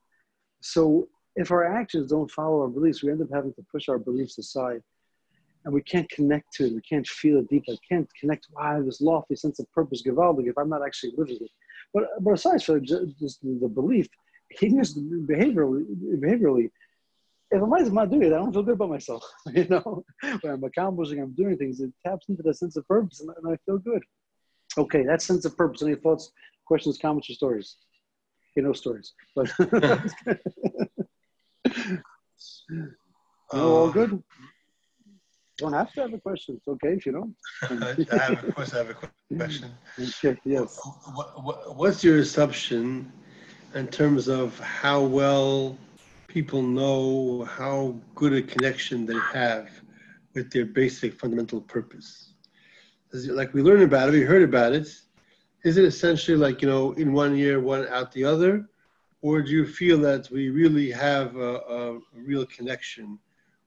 [0.61, 3.99] So if our actions don't follow our beliefs, we end up having to push our
[3.99, 4.83] beliefs aside.
[5.65, 6.75] And we can't connect to it.
[6.75, 7.75] We can't feel it deeply.
[7.75, 8.49] I can't connect.
[8.53, 11.51] Wow, this lofty sense of purpose, gewaldig, if I'm not actually living it.
[11.95, 14.09] But, but aside from just the belief,
[14.61, 15.85] even just behaviorally,
[16.17, 16.71] behaviorally,
[17.51, 19.25] if I'm not doing it, I don't feel good about myself.
[19.55, 20.05] You know,
[20.41, 23.53] when I'm accomplishing, I'm doing things, it taps into that sense of purpose, and, and
[23.53, 24.03] I feel good.
[24.77, 25.83] Okay, that sense of purpose.
[25.83, 26.33] Any thoughts,
[26.67, 27.77] questions, comments, or stories?
[28.57, 29.13] You know, stories.
[29.37, 29.51] But
[31.67, 31.73] uh,
[33.53, 34.23] all good.
[35.59, 36.57] Don't have to have a question.
[36.57, 37.35] It's okay if you don't.
[38.13, 39.71] I have, of course, I have a question.
[39.99, 40.81] Okay, yes.
[41.15, 43.13] What, what, what's your assumption
[43.75, 45.77] in terms of how well
[46.29, 49.69] people know how good a connection they have
[50.35, 52.35] with their basic fundamental purpose?
[53.13, 54.87] like we learned about it, we heard about it.
[55.65, 58.69] Is it essentially like, you know, in one year, one out the other?
[59.21, 63.19] Or do you feel that we really have a, a, real connection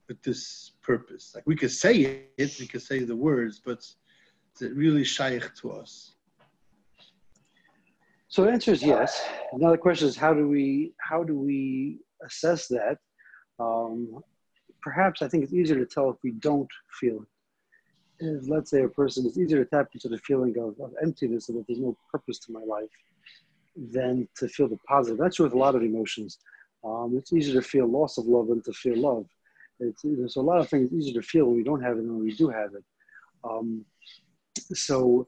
[0.08, 1.32] with this purpose?
[1.34, 5.54] Like we could say it, we could say the words, but is it really shaykh
[5.56, 6.14] to us?
[8.28, 9.22] So the answer is yes.
[9.52, 12.96] Another question is how do we how do we assess that?
[13.58, 14.22] Um,
[14.80, 17.22] perhaps I think it's easier to tell if we don't feel
[18.20, 18.24] it.
[18.24, 21.50] is, let's say, a person, it's easier to tap into the feeling of, of emptiness
[21.50, 22.88] and that there's no purpose to my life
[23.76, 25.18] than to feel the positive.
[25.18, 26.38] That's with a lot of emotions.
[26.84, 29.26] Um, it's easier to feel loss of love than to feel love.
[29.80, 32.14] It's, there's a lot of things easier to feel when we don't have it than
[32.14, 32.84] when we do have it.
[33.44, 33.84] Um,
[34.72, 35.26] so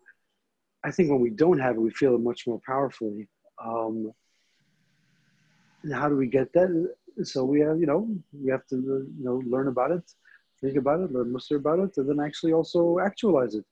[0.84, 3.28] I think when we don't have it, we feel it much more powerfully.
[3.64, 4.12] Um,
[5.82, 6.90] and how do we get that?
[7.22, 10.02] So we have, you know, we have to, you know, learn about it,
[10.60, 13.64] think about it, learn mussar about it, and then actually also actualize it.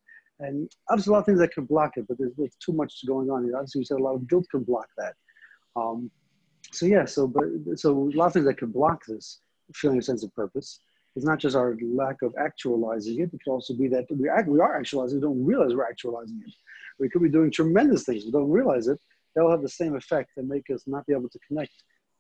[0.43, 3.07] And obviously, a lot of things that can block it, but there's, there's too much
[3.07, 3.45] going on.
[3.45, 5.15] You know, obviously, we said a lot of guilt can block that.
[5.77, 6.11] Um,
[6.73, 7.45] so yeah, so but
[7.77, 9.41] so a lot of things that can block this
[9.75, 10.81] feeling a sense of purpose.
[11.15, 13.31] It's not just our lack of actualizing it.
[13.35, 16.43] It could also be that we, act, we are actualizing, we don't realize we're actualizing
[16.47, 16.55] it.
[16.99, 18.99] We could be doing tremendous things, we don't realize it.
[19.35, 21.73] That'll have the same effect and make us not be able to connect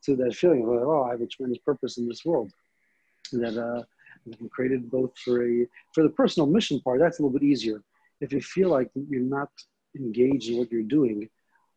[0.04, 2.52] to that feeling of, oh, I have a tremendous purpose in this world.
[3.32, 3.82] That uh,
[4.50, 7.00] created both for a for the personal mission part.
[7.00, 7.82] That's a little bit easier.
[8.22, 9.50] If you feel like you're not
[9.96, 11.28] engaged in what you're doing,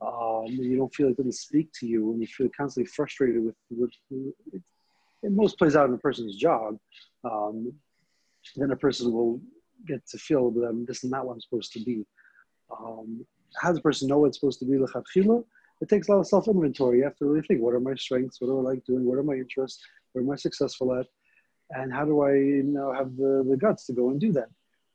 [0.01, 3.55] um, you don't feel it doesn't speak to you, and you feel constantly frustrated with,
[3.69, 4.61] with, with
[5.25, 6.77] it most plays out in a person's job,
[7.23, 7.73] um,
[8.55, 9.41] then a person will
[9.87, 12.05] get to feel that um, this is not what I'm supposed to be.
[12.71, 13.25] Um,
[13.59, 14.77] how does a person know what it's supposed to be?
[15.81, 16.99] It takes a lot of self inventory.
[16.99, 18.39] You have to really think what are my strengths?
[18.39, 19.05] What do I like doing?
[19.05, 19.83] What are my interests?
[20.13, 21.07] Where am I successful at?
[21.71, 24.49] And how do I you know, have the, the guts to go and do that?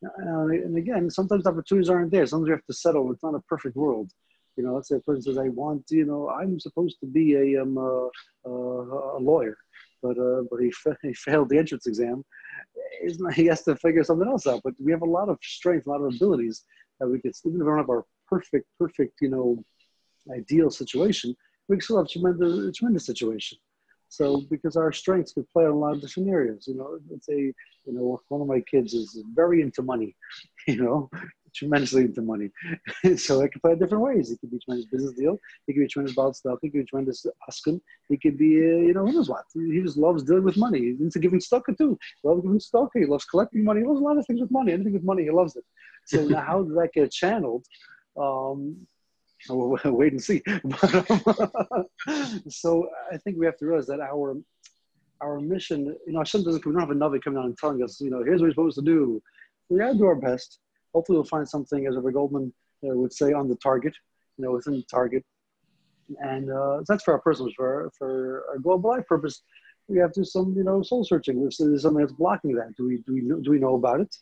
[0.05, 2.27] Uh, and again, sometimes opportunities aren't there.
[2.27, 3.13] Sometimes you have to settle.
[3.13, 4.11] It's not a perfect world.
[4.57, 7.35] You know, let's say a person says, I want, you know, I'm supposed to be
[7.35, 8.09] a, um, a,
[8.47, 9.57] a, a lawyer
[10.03, 12.25] but uh, but he, fa- he failed the entrance exam.
[13.35, 14.61] he has to figure something else out.
[14.65, 16.65] But we have a lot of strength, a lot of abilities
[16.99, 19.65] that we could, even if we don't have our perfect, perfect, you know,
[20.35, 21.35] ideal situation,
[21.69, 23.59] we still have tremendous, tremendous situation.
[24.11, 27.27] So because our strengths could play on a lot of different areas, you know, let's
[27.27, 27.55] say,
[27.87, 30.17] you know, one of my kids is very into money,
[30.69, 31.09] you know,
[31.55, 32.51] tremendously into money.
[33.17, 34.33] so it could play different ways.
[34.33, 35.35] It could be a tremendous business deal.
[35.67, 36.59] It could be a tremendous bald stuff.
[36.63, 37.81] It could be a tremendous askin.
[38.11, 39.45] It could be, uh, you know, who knows what.
[39.55, 40.81] He just loves dealing with money.
[40.81, 41.97] He's into giving stock too.
[42.23, 42.91] He loves giving stock.
[42.95, 43.81] He loves collecting money.
[43.83, 44.73] He loves a lot of things with money.
[44.73, 45.65] Anything with money, he loves it.
[46.07, 47.65] So now how does that get channeled?
[48.21, 48.89] Um,
[49.49, 50.43] we'll wait and see.
[52.49, 54.37] so I think we have to realize that our
[55.23, 57.59] our mission, you know, Hashem doesn't come, we don't have a Navi coming down and
[57.59, 59.23] telling us, you know, here's what we're supposed to do.
[59.69, 60.61] We gotta do our best
[60.95, 62.53] hopefully we'll find something, as Rabbi Goldman
[62.85, 63.95] uh, would say, on the target,
[64.37, 65.25] you know, within the target.
[66.21, 69.43] And uh, that's for our personal, for, for our global life purpose.
[69.89, 71.43] We have to do some, you know, soul searching.
[71.43, 74.01] If there's something that's blocking that, do we, do we, know, do we know about
[74.01, 74.15] it?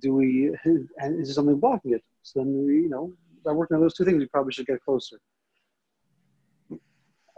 [0.00, 2.02] Do we, and is there something blocking it?
[2.22, 3.12] So then we, you know,
[3.46, 5.16] by working on those two things, we probably should get closer.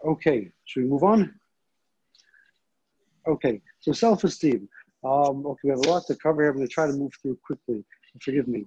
[0.07, 1.35] Okay, should we move on?
[3.29, 4.68] Okay, so self-esteem.
[5.05, 6.51] Um, okay, we have a lot to cover here.
[6.51, 7.85] I'm going to try to move through quickly
[8.23, 8.64] forgive me.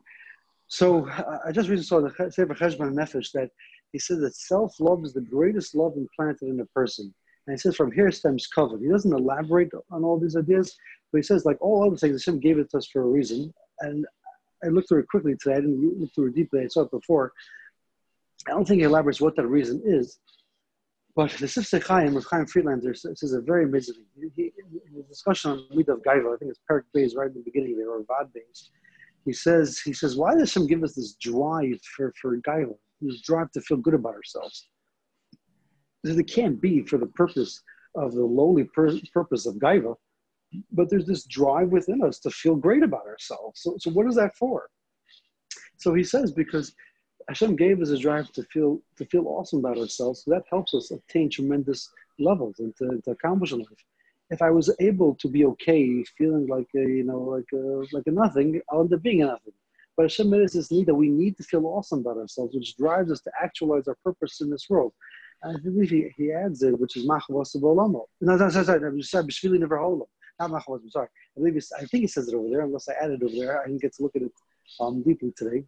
[0.68, 1.10] So
[1.46, 3.50] I just recently saw the Sefer Cheshbon Nefesh that
[3.92, 7.14] he says that self-love is the greatest love implanted in a person.
[7.48, 8.78] And he says from here stems cover.
[8.78, 10.78] He doesn't elaborate on all these ideas,
[11.12, 13.54] but he says like all other things, Hashem gave it to us for a reason.
[13.82, 14.06] And
[14.64, 15.56] I looked through it quickly today.
[15.56, 16.62] I didn't look through it deeply.
[16.62, 17.32] I saw it before.
[18.48, 20.20] I don't think he elaborates what that reason is.
[21.16, 23.96] But the Sifsei Chaim of Chaim Friedlander says a very amazing.
[24.36, 27.34] He, in the discussion on Midah of Gaiva, I think it's Perek Beis right in
[27.34, 28.70] the beginning there, or Vad Beis,
[29.26, 33.22] he says, he says, why does Hashem give us this drive for, for gaiva, this
[33.22, 34.68] drive to feel good about ourselves?
[36.02, 37.62] Because it can't be for the purpose
[37.96, 39.96] of the lowly pur- purpose of gaiva,
[40.72, 43.62] but there's this drive within us to feel great about ourselves.
[43.62, 44.70] So, so what is that for?
[45.78, 46.74] So he says, because
[47.28, 50.24] Hashem gave us a drive to feel to feel awesome about ourselves.
[50.24, 53.68] So that helps us attain tremendous levels and to, to accomplish life
[54.32, 58.08] if I was able to be okay, feeling like a, you know, like a, like
[58.08, 59.54] a nothing, I'll end up being a nothing.
[59.98, 63.12] But Hashem is this need that we need to feel awesome about ourselves, which drives
[63.12, 64.94] us to actualize our purpose in this world.
[65.44, 68.06] And I believe he, he adds it, which is machavas bolamo.
[68.22, 70.08] No, no, sorry, sorry, b'shvili nivra ha'olam
[70.48, 71.08] Not I'm sorry.
[71.36, 73.62] I believe I think he says it over there, unless I added over there.
[73.62, 74.32] I didn't get to look at it
[74.80, 75.64] um, deeply today.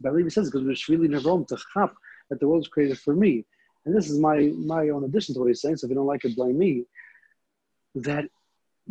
[0.00, 1.94] But I believe he says because b'shvili never to chap
[2.30, 3.44] that the world was created for me.
[3.84, 5.76] And this is my my own addition to what he's saying.
[5.76, 6.84] So if you don't like it, blame me
[7.94, 8.24] that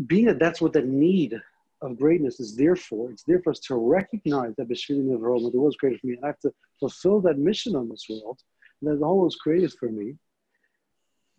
[0.07, 1.39] being that that's what the need
[1.81, 5.43] of greatness is there for, it's there for us to recognize that B'Shvili of Rome,
[5.43, 8.05] the world was created for me, and I have to fulfill that mission on this
[8.09, 8.39] world,
[8.81, 10.15] that the whole was created for me.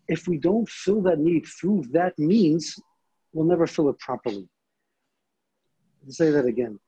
[0.07, 2.79] If we don't fill that need through that means,
[3.33, 4.47] we'll never fill it properly.
[6.05, 6.79] I'll say that again.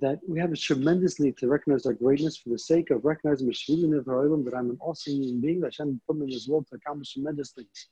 [0.00, 3.48] That we have a tremendous need to recognize our greatness for the sake of recognizing
[3.48, 7.14] that I'm an awesome human being, that Hashem put me in this world to accomplish
[7.14, 7.88] tremendous things.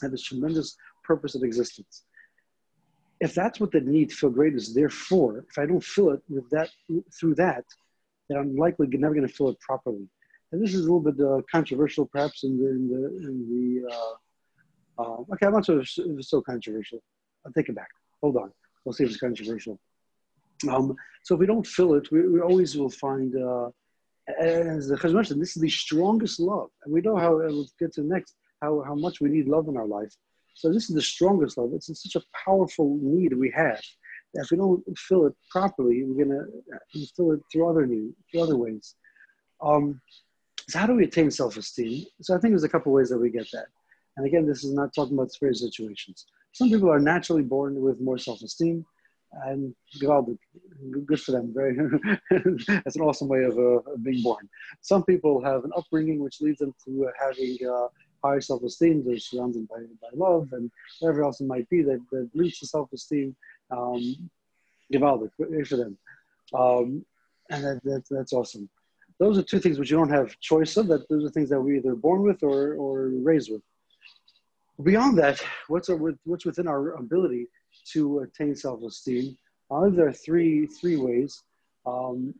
[0.00, 2.04] I have this tremendous purpose of existence.
[3.20, 6.10] if that's what the need to feel great is there for, if I don't fill
[6.10, 6.68] it with that
[7.18, 7.64] through that,
[8.28, 10.06] then I'm likely never going to fill it properly.
[10.52, 13.94] And this is a little bit uh, controversial, perhaps in the in the, in the
[13.94, 14.14] uh,
[14.98, 17.02] uh, okay, I'm not sure if it's so controversial.
[17.46, 17.88] I'll take it back.
[18.22, 18.52] Hold on.
[18.84, 19.78] We'll see if it's controversial.
[20.68, 23.68] Um, so if we don't fill it, we, we always will find, uh,
[24.40, 26.70] as the Chazon mentioned, this is the strongest love.
[26.84, 29.76] And we know how, we'll get to next, how, how much we need love in
[29.76, 30.12] our life.
[30.54, 31.70] So this is the strongest love.
[31.74, 33.80] It's, such a powerful need we have.
[34.34, 36.50] If we don't fill it properly, we're going
[36.92, 38.94] to fill it through other need, through other ways.
[39.62, 40.00] Um,
[40.68, 42.06] so how do we attain self-esteem?
[42.22, 43.66] So I think there's a couple ways that we get that.
[44.16, 46.26] And again, this is not talking about spare situations.
[46.56, 48.82] Some people are naturally born with more self-esteem,
[49.44, 51.52] and good for them.
[51.52, 51.76] Very,
[52.82, 54.48] that's an awesome way of, uh, being born.
[54.80, 57.88] Some people have an upbringing which leads them to uh, having uh,
[58.24, 59.04] higher self-esteem.
[59.04, 62.66] They're surrounded by, by love and whatever else it might be that, that leads to
[62.66, 63.36] self-esteem.
[63.70, 64.30] Um,
[64.90, 65.98] good for them.
[66.54, 67.04] Um,
[67.50, 68.70] and that, that, that's awesome.
[69.18, 70.86] Those are two things which you don't have choice of.
[70.86, 73.60] That those are things that we're either born with or, or raised with.
[74.82, 77.48] Beyond that, what's, our, what's within our ability
[77.92, 79.36] to attain self-esteem?
[79.70, 81.42] Uh, there are three, three ways.
[81.86, 82.34] Um,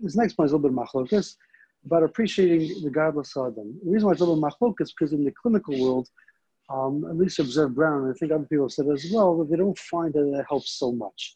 [0.00, 1.36] this next one is a little bit machlokas,
[1.84, 3.78] about appreciating the gadlus Adam.
[3.84, 6.08] The reason why it's a little machlokas is because in the clinical world,
[6.68, 9.36] um, at least Rav Zev Brown, and I think other people have said as well,
[9.38, 11.34] that they don't find that it helps so much.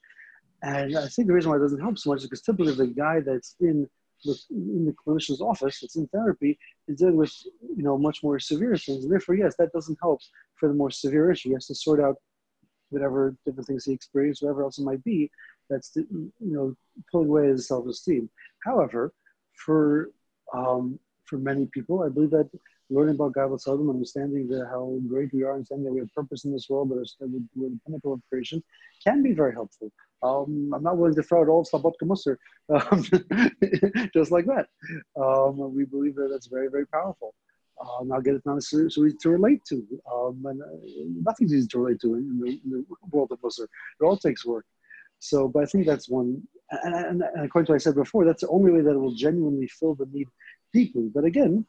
[0.63, 2.87] And I think the reason why it doesn't help so much is because typically the
[2.87, 3.89] guy that's in
[4.25, 7.35] the, in the clinician's office, that's in therapy, is dealing with
[7.77, 10.21] you know much more severe things, and therefore, yes, that doesn't help
[10.59, 11.51] for the more severe issue.
[11.51, 12.17] He has to sort out
[12.91, 15.31] whatever different things he experienced, whatever else it might be.
[15.71, 16.77] That's the, you know
[17.11, 18.29] pulling away his self-esteem.
[18.65, 19.13] However,
[19.65, 20.11] for
[20.53, 22.51] um, for many people, I believe that
[22.91, 26.45] learning about God Adam, understanding the, how great we are, understanding that we have purpose
[26.45, 28.63] in this world, but we're the pinnacle of creation,
[29.03, 29.91] can be very helpful.
[30.23, 32.37] Um, I'm not willing to throw out all Slabodka Mussar,
[32.91, 34.67] um, just like that.
[35.21, 37.35] Um, we believe that that's very, very powerful.
[37.81, 39.87] Um, I'll get it not necessarily to relate to.
[40.13, 40.67] Um, and uh,
[41.23, 43.65] nothing's easy to relate to in, the, in the, world of Mussar.
[43.65, 44.65] It all takes work.
[45.19, 48.25] So, but I think that's one, and, and, and, according to what I said before,
[48.25, 50.29] that's the only way that it will genuinely fill the need
[50.73, 51.11] deeply.
[51.13, 51.67] But again,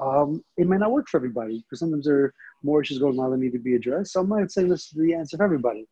[0.00, 3.30] um, it may not work for everybody because sometimes there are more issues going on
[3.30, 4.12] that need to be addressed.
[4.12, 5.86] So I'm not saying this is the answer for everybody.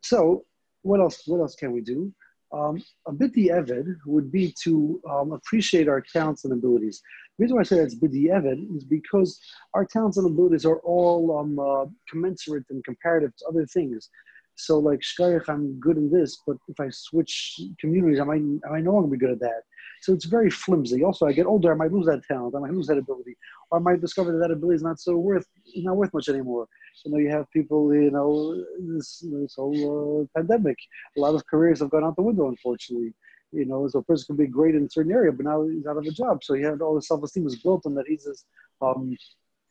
[0.00, 0.44] So,
[0.82, 1.22] what else?
[1.26, 2.12] What else can we do?
[2.52, 7.00] Um, a b'dieved would be to um, appreciate our talents and abilities.
[7.38, 9.40] The reason why I say that's b'dieved is because
[9.74, 14.10] our talents and abilities are all um, uh, commensurate and comparative to other things.
[14.54, 18.70] So, like shkayach, I'm good in this, but if I switch communities, I might I
[18.70, 19.62] might no longer be good at that.
[20.02, 21.04] So it's very flimsy.
[21.04, 23.36] Also, I get older, I might lose that talent, I might lose that ability,
[23.70, 25.46] or I might discover that that ability is not so worth,
[25.76, 26.66] not worth much anymore.
[27.04, 30.76] You know, you have people, you know, this, this whole uh, pandemic,
[31.16, 33.14] a lot of careers have gone out the window, unfortunately.
[33.52, 35.86] You know, so a person can be great in a certain area, but now he's
[35.86, 36.42] out of a job.
[36.42, 38.44] So he had all his self-esteem was built on that he's this,
[38.80, 39.16] um,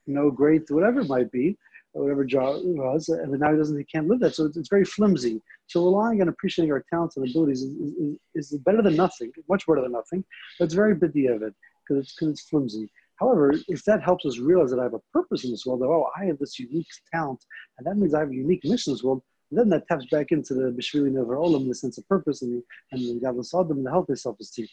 [0.05, 1.57] you know, great, whatever it might be
[1.93, 4.35] whatever job it was, and now he doesn't, he can't live that.
[4.35, 5.41] So it's, it's very flimsy.
[5.67, 9.65] So relying on appreciating our talents and abilities is, is, is better than nothing, much
[9.67, 10.23] better than nothing.
[10.57, 11.53] But it's very b'dieved
[11.87, 12.89] because it's, cause it's flimsy.
[13.19, 15.85] However, if that helps us realize that I have a purpose in this world, that,
[15.85, 17.43] oh, I have this unique talent,
[17.77, 19.21] and that means I have a unique mission in this world,
[19.51, 22.63] then that taps back into the Bishvili Nivra Olam, the sense of purpose and,
[22.93, 24.67] and the Gadol Adam the healthy self-esteem.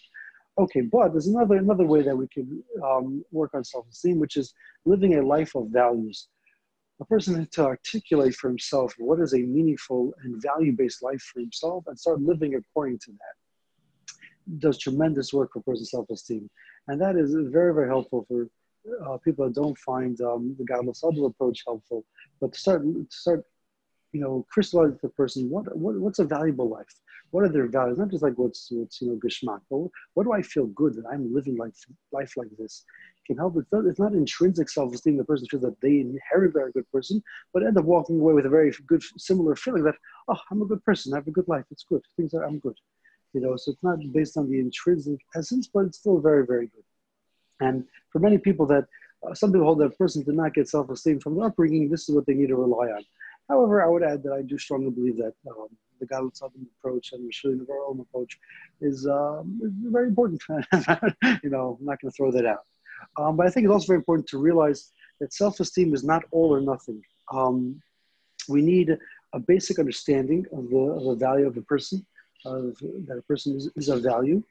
[0.57, 2.49] Okay, but there's another another way that we could
[2.85, 4.55] um, work on self-esteem, which is
[4.87, 6.29] living a life of values
[7.01, 11.85] a person to articulate for himself what is a meaningful and value-based life for himself
[11.87, 14.59] and start living according to that.
[14.59, 16.49] Does tremendous work for person's self-esteem.
[16.89, 18.49] And that is very very helpful for
[19.05, 22.05] uh, people that don't find um, the godless other approach helpful.
[22.41, 23.45] But to start to start
[24.13, 26.95] you know crystallize the person what, what what's a valuable life
[27.31, 29.79] what are their values not just like what's what's you know geschmack but
[30.15, 31.77] what do i feel good that i'm living life
[32.13, 32.85] life like this
[33.29, 33.57] can help.
[33.57, 35.17] It's not, it's not intrinsic self-esteem.
[35.17, 37.23] The person feels that they inherit they're a good person,
[37.53, 39.95] but end up walking away with a very good, similar feeling that,
[40.27, 41.13] oh, I'm a good person.
[41.13, 41.65] I have a good life.
[41.71, 42.03] It's good.
[42.17, 42.77] Things are, I'm good.
[43.35, 46.67] You know, so it's not based on the intrinsic essence, but it's still very, very
[46.67, 46.85] good.
[47.61, 48.87] And for many people that,
[49.29, 52.09] uh, some people hold that a person did not get self-esteem from their upbringing, this
[52.09, 53.05] is what they need to rely on.
[53.49, 55.69] However, I would add that I do strongly believe that um,
[55.99, 58.39] the Galil Southern approach and the Shilin of our own approach
[58.81, 60.43] is, um, very important.
[61.43, 62.65] you know, I'm not going to throw that out.
[63.17, 66.55] Um, but I think it's also very important to realize that self-esteem is not all
[66.55, 67.03] or nothing.
[67.33, 67.81] Um,
[68.49, 68.97] we need
[69.35, 72.05] a basic understanding of the, of the value of a person,
[72.45, 72.77] of,
[73.07, 74.43] that a person is, is of value.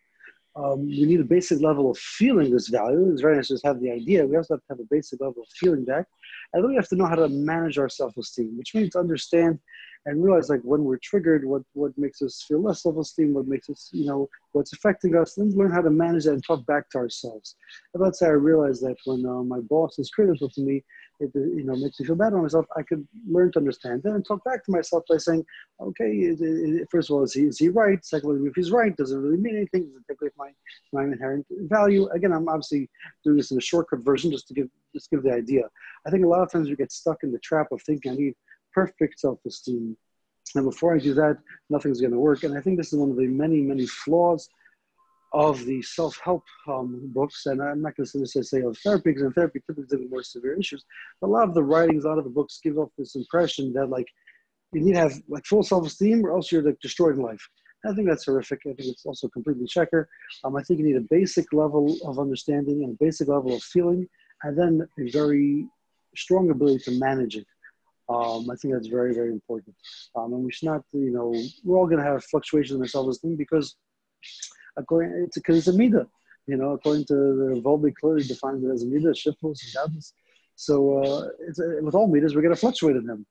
[0.56, 3.12] Um, we need a basic level of feeling this value.
[3.12, 4.26] It's very nice to just have the idea.
[4.26, 6.08] We also have to have a basic level of feeling that.
[6.54, 9.60] And then we have to know how to manage our self-esteem, which means to understand
[10.08, 13.70] and realize like when we're triggered, what what makes us feel less self-esteem, what makes
[13.70, 16.90] us, you know, what's affecting us, then learn how to manage that and talk back
[16.90, 17.56] to ourselves.
[17.94, 20.82] And let's say I realize that when uh, my boss is critical to me,
[21.20, 22.66] it you know makes me feel bad about myself.
[22.78, 25.46] I could learn to understand that and talk back to myself by saying,
[25.82, 28.04] okay, it, it, first of all, is he is he right?
[28.06, 29.90] Secondly, if he's right, does it really mean anything?
[29.90, 30.52] Does it take away my
[30.94, 32.08] my inherent value?
[32.10, 32.90] Again, I'm obviously
[33.26, 35.64] doing this in a shortcut version just to give just give the idea.
[36.06, 38.16] I think a lot of times we get stuck in the trap of thinking I
[38.16, 38.36] need
[38.78, 39.86] perfect self-esteem.
[40.56, 41.36] And before I do that,
[41.76, 42.42] nothing's going to work.
[42.44, 44.42] And I think this is one of the many, many flaws
[45.34, 47.40] of the self-help um, books.
[47.50, 50.12] And I'm not going to necessarily say of therapy, because in therapy, typically deal with
[50.16, 50.82] more severe issues.
[51.20, 53.74] But a lot of the writings, a lot of the books give off this impression
[53.78, 54.10] that like
[54.74, 57.44] you need to have like full self-esteem, or else you're like destroyed in life.
[57.86, 58.60] I think that's horrific.
[58.66, 60.02] I think it's also completely sheker.
[60.44, 63.64] Um, I think you need a basic level of understanding and a basic level of
[63.76, 64.02] feeling,
[64.44, 65.68] and then a very
[66.24, 67.48] strong ability to manage it.
[68.10, 69.76] Um, I think that's very, very important.
[70.16, 72.88] Um, and we should not, you know, we're all going to have fluctuations in our
[72.88, 73.76] self-esteem because
[74.78, 76.08] according, it's because it's a midah,
[76.48, 80.14] you know, according to the Wolbe clearly defines it as a midah, and shabbos.
[80.56, 83.26] So uh, it's, uh, with all midas, we're going to fluctuate in them.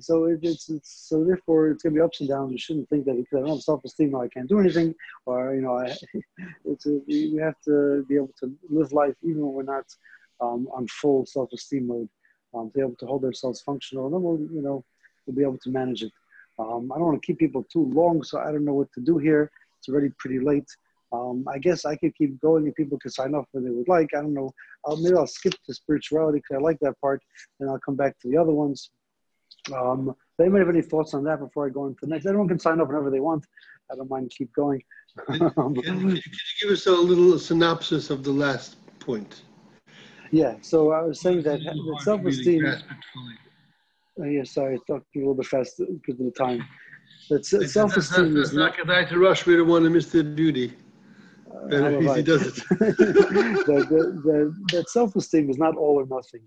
[0.00, 2.50] So it, it's, it's, so therefore it's going to be ups and downs.
[2.50, 4.94] We shouldn't think that because I don't have self-esteem, I can't do anything,
[5.26, 5.94] or you know, I,
[6.64, 9.84] it's a, we have to be able to live life even when we're not
[10.40, 12.08] um, on full self-esteem mode
[12.54, 14.84] um, to be able to hold ourselves functional, and then we'll, you know,
[15.26, 16.12] we'll be able to manage it.
[16.58, 19.00] Um, I don't want to keep people too long, so I don't know what to
[19.00, 19.50] do here.
[19.78, 20.68] It's already pretty late.
[21.12, 23.88] Um, I guess I could keep going and people could sign up when they would
[23.88, 24.10] like.
[24.14, 24.50] I don't know.
[24.86, 27.22] I'll, maybe I'll skip the spirituality because I like that part,
[27.60, 28.90] and I'll come back to the other ones.
[29.74, 32.26] Um, does anybody have any thoughts on that before I go into the next?
[32.26, 33.44] Everyone can sign up whenever they want.
[33.90, 34.82] I don't mind keep going.
[35.26, 36.20] can, can, can you
[36.60, 39.42] give us a little synopsis of the last point?
[40.32, 42.64] Yeah, so I was saying that, that self esteem.
[42.66, 46.64] Uh, yeah, sorry, I talked a little bit fast because of the time.
[47.28, 48.78] That self esteem is not.
[48.78, 49.44] Not back to rush.
[49.46, 50.72] We don't want to miss the beauty.
[51.70, 52.54] Uh, easy does it.
[52.78, 53.86] that,
[54.24, 56.40] that, that self esteem is not all or nothing.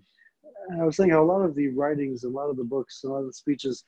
[0.68, 3.04] And I was saying how a lot of the writings, a lot of the books,
[3.04, 3.84] a lot of the speeches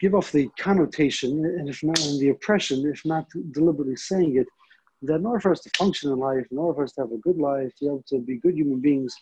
[0.00, 4.46] give off the connotation, and if not, and the oppression, if not deliberately saying it,
[5.02, 7.12] that in order for us to function in life, in order for us to have
[7.12, 9.14] a good life, to be able to be good human beings,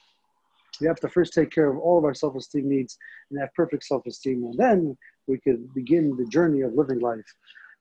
[0.80, 2.96] we have to first take care of all of our self-esteem needs
[3.30, 7.24] and have perfect self-esteem, and then we could begin the journey of living life.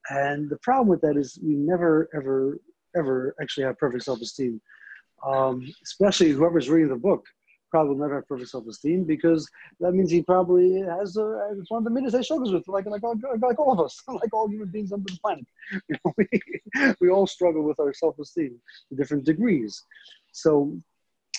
[0.09, 2.59] And the problem with that is we never, ever,
[2.95, 4.61] ever actually have perfect self-esteem.
[5.25, 7.25] Um, especially whoever's reading the book
[7.69, 9.49] probably will never have perfect self-esteem because
[9.79, 12.85] that means he probably has a, it's one of the midas he struggles with, like
[12.85, 15.45] like all, like all of us, like all human beings on the planet.
[15.87, 18.55] You know, we, we all struggle with our self-esteem
[18.89, 19.83] to different degrees.
[20.31, 20.77] So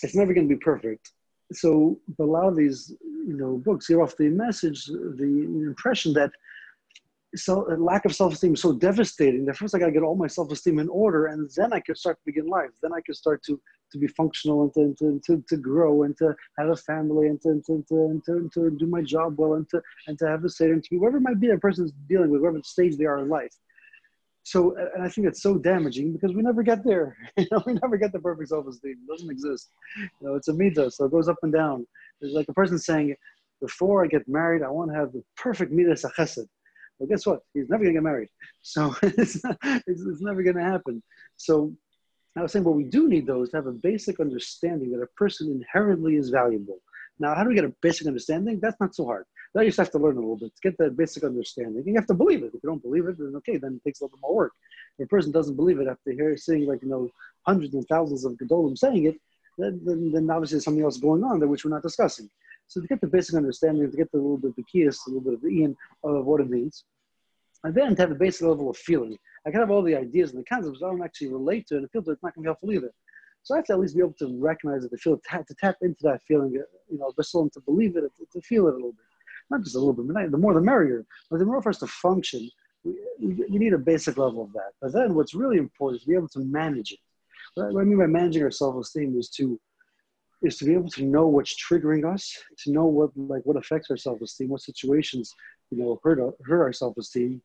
[0.02, 1.12] it's never going to be perfect.
[1.52, 6.30] So a lot of these, you know, books give off the message, the impression that
[7.34, 10.16] so uh, lack of self-esteem is so devastating that first I got to get all
[10.16, 12.70] my self-esteem in order, and then I could start to begin life.
[12.82, 13.60] Then I could start to
[13.92, 17.40] to be functional and to, to, to, to grow and to have a family and
[17.42, 20.48] to, to, to, to, to do my job well and to and to have a
[20.48, 23.28] say and to it might be that person's dealing with, whatever stage they are in
[23.28, 23.52] life.
[24.42, 27.16] So and I think it's so damaging because we never get there.
[27.36, 28.92] You know, we never get the perfect self-esteem.
[28.92, 29.70] It doesn't exist.
[30.20, 31.86] You know, it's a midah, so it goes up and down.
[32.20, 33.14] It's like a person saying,
[33.60, 36.46] before I get married, I want to have the perfect midah chesed
[37.01, 37.40] well, guess what?
[37.55, 38.28] He's never going to get married.
[38.62, 39.40] So it's,
[39.86, 41.03] it's, it's never going to happen.
[41.36, 41.74] So
[42.36, 45.03] I was saying what we do need, though, is to have a basic understanding that
[45.03, 46.78] a person inherently is valuable.
[47.18, 48.61] Now, how do we get a basic understanding?
[48.61, 49.24] That's not so hard.
[49.55, 51.78] Now you just have to learn a little bit to get that basic understanding.
[51.78, 52.48] And You have to believe it.
[52.55, 54.53] If you don't believe it, then okay, then it takes a little bit more work.
[54.98, 57.09] If a person doesn't believe it after hearing, seeing like, you know,
[57.46, 59.16] hundreds and thousands of Gedolim saying it,
[59.59, 62.28] then, then, then obviously there's something else going on there which we're not discussing.
[62.70, 65.10] So to get the basic understanding, to get the little bit of the keys, a
[65.10, 66.84] little bit of the Ian of what it means,
[67.64, 69.18] and then to have a basic level of feeling.
[69.44, 71.74] I can have all the ideas and the concepts, but I don't actually relate to
[71.74, 72.92] it and feel that it's not going to be helpful either.
[73.42, 75.78] So I have to at least be able to recognize it, to feel, to tap
[75.82, 78.92] into that feeling, uh, you know, and to believe it, to feel it a little
[78.92, 79.04] bit.
[79.50, 81.04] Not just a little bit, but the more the merrier.
[81.28, 82.48] But the more for us to function,
[82.84, 84.74] we, you need a basic level of that.
[84.80, 87.00] But then what's really important is to be able to manage it.
[87.54, 89.58] What I mean by managing our self-esteem is to
[90.43, 93.91] is to be able to know what's triggering us, to know what like what affects
[93.91, 95.34] our self-esteem, what situations
[95.70, 97.43] you know hurt hurt our self-esteem,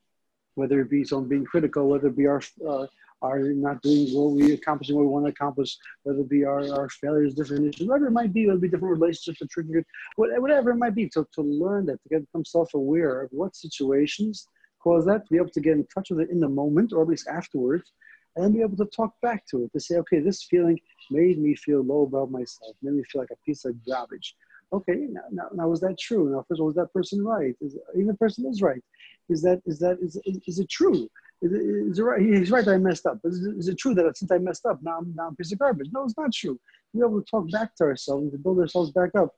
[0.56, 2.88] whether it be someone being critical, whether it be our uh,
[3.22, 6.72] our not doing what we accomplishing what we want to accomplish, whether it be our,
[6.74, 9.84] our failures, different issues, whatever it might be, whether it be different relationships that trigger
[10.16, 14.48] whatever it might be, to, to learn that, to get become self-aware of what situations
[14.80, 17.02] cause that, to be able to get in touch with it in the moment or
[17.02, 17.94] at least afterwards,
[18.36, 20.80] and then be able to talk back to it to say, okay, this feeling
[21.10, 24.36] made me feel low about myself, made me feel like a piece of garbage.
[24.74, 26.30] okay, now, now, now is that true?
[26.30, 27.56] Now, first of all, is that person right?
[27.62, 28.84] Is, even the person is right.
[29.30, 31.10] Is that, is that, is, is, is it true?
[31.42, 32.22] Is, is it right?
[32.22, 33.20] He's right that I messed up.
[33.24, 35.52] Is, is it true that since I messed up, now I'm, now I'm a piece
[35.52, 35.90] of garbage?
[35.94, 36.60] No, it's not true.
[36.94, 39.34] We're able to talk back to ourselves and to build ourselves back up.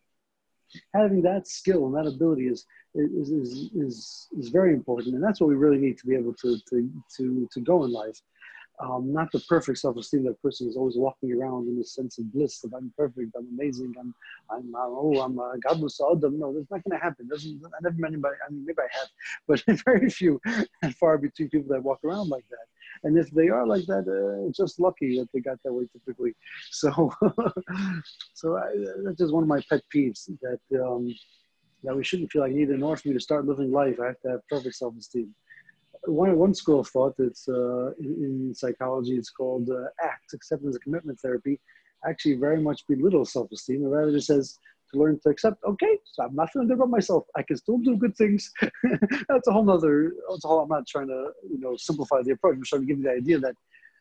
[0.94, 5.16] Having that skill and that ability is, is, is, is, is very important.
[5.16, 7.92] And that's what we really need to be able to, to, to, to go in
[7.92, 8.20] life
[8.80, 12.32] um, not the perfect self-esteem that person is always walking around in a sense of
[12.32, 14.14] bliss of I'm perfect, I'm amazing, I'm,
[14.52, 16.40] I'm, uh, oh, I'm a gadlus Adam.
[16.40, 17.28] No, that's not going to happen.
[17.28, 19.08] Doesn't, I never met anybody, I mean, maybe I have,
[19.48, 20.40] but very few
[20.84, 22.68] and far between people that walk around like that.
[23.04, 26.36] And if they are like that, uh, just lucky that they got that way typically.
[26.72, 27.12] So,
[28.34, 28.72] so I,
[29.04, 31.14] that's just one of my pet peeves that, um,
[31.84, 34.08] that we shouldn't feel like need in order for me to start living life, I
[34.08, 35.34] have to have perfect self-esteem
[36.06, 40.76] one, one school of thought that's uh, in, in, psychology, it's called uh, ACT, acceptance
[40.76, 41.60] and commitment therapy,
[42.08, 43.84] actually very much belittles self-esteem.
[43.84, 44.58] It rather just says
[44.92, 47.26] to learn to accept, okay, so I'm not feeling good about myself.
[47.36, 48.52] I can still do good things.
[49.30, 52.32] that's a whole nother, that's a whole, I'm not trying to, you know, simplify the
[52.32, 52.56] approach.
[52.56, 53.56] I'm trying to give you the idea that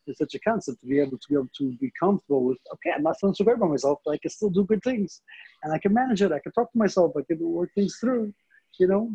[0.06, 2.92] it's such a concept to be able to be able to be comfortable with, okay,
[2.94, 5.20] I'm not feeling so great about myself, but I can still do good things.
[5.64, 6.32] And I can manage it.
[6.32, 7.12] I can talk to myself.
[7.16, 8.32] I can work things through,
[8.78, 9.10] you know,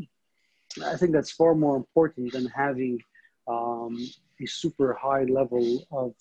[0.85, 2.99] I think that's far more important than having
[3.47, 3.97] um,
[4.41, 6.13] a super high level of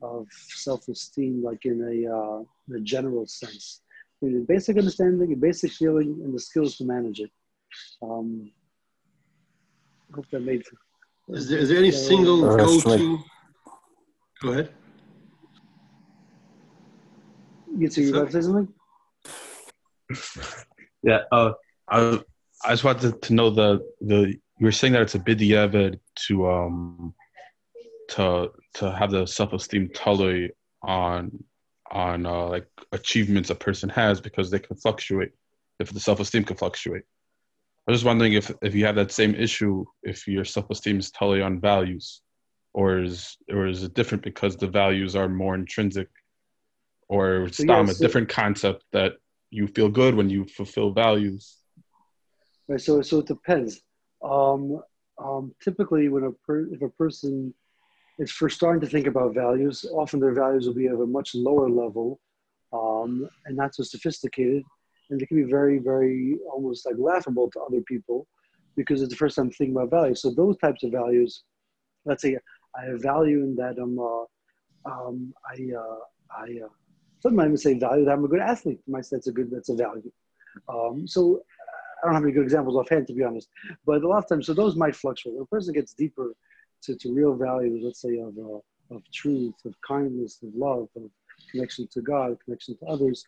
[0.00, 2.38] of self-esteem, like in a, uh,
[2.68, 3.82] in a general sense.
[4.22, 7.30] I mean, basic understanding, a basic feeling, and the skills to manage it.
[8.00, 8.50] Um,
[10.12, 10.62] I hope that made.
[11.30, 13.18] Is there, is there any single go-to?
[14.40, 14.72] Go ahead.
[17.76, 18.68] You see, you about to say something?
[21.00, 21.52] Yeah, uh,
[21.88, 22.20] I
[22.64, 26.50] I just wanted to know the the you were saying that it's a b'dieved to
[26.50, 27.14] um
[28.10, 30.50] to to have the self esteem totally
[30.82, 31.44] on
[31.90, 35.32] on uh, like achievements a person has because they can fluctuate
[35.78, 37.04] if the self esteem can fluctuate.
[37.86, 40.98] I was just wondering if if you have that same issue if your self esteem
[40.98, 42.20] is totally on values,
[42.74, 46.08] or is or is it different because the values are more intrinsic,
[47.08, 49.12] or it's so, a different concept that
[49.50, 51.57] you feel good when you fulfill values
[52.68, 52.80] Right.
[52.80, 53.80] So so it depends.
[54.22, 54.82] Um,
[55.22, 57.54] um, typically, when a per, if a person
[58.18, 61.34] is first starting to think about values, often their values will be of a much
[61.34, 62.20] lower level
[62.72, 64.62] um, and not so sophisticated,
[65.10, 68.26] and they can be very, very almost like laughable to other people
[68.76, 70.20] because it's the first time thinking about values.
[70.22, 71.42] So those types of values,
[72.04, 72.36] let's say
[72.76, 74.24] I have value in that I'm, uh,
[74.84, 75.98] um, I, uh,
[76.30, 76.68] I, uh,
[77.20, 78.80] sometimes say value that I'm a good athlete.
[78.86, 80.12] My that's a good, that's a value.
[80.68, 81.42] Um, so
[82.02, 83.48] I don't have any good examples offhand, to be honest.
[83.84, 85.34] But a lot of times, so those might fluctuate.
[85.34, 86.34] When a person gets deeper
[86.82, 91.10] to, to real values, let's say of, uh, of truth, of kindness, of love, of
[91.50, 93.24] connection to God, connection to others,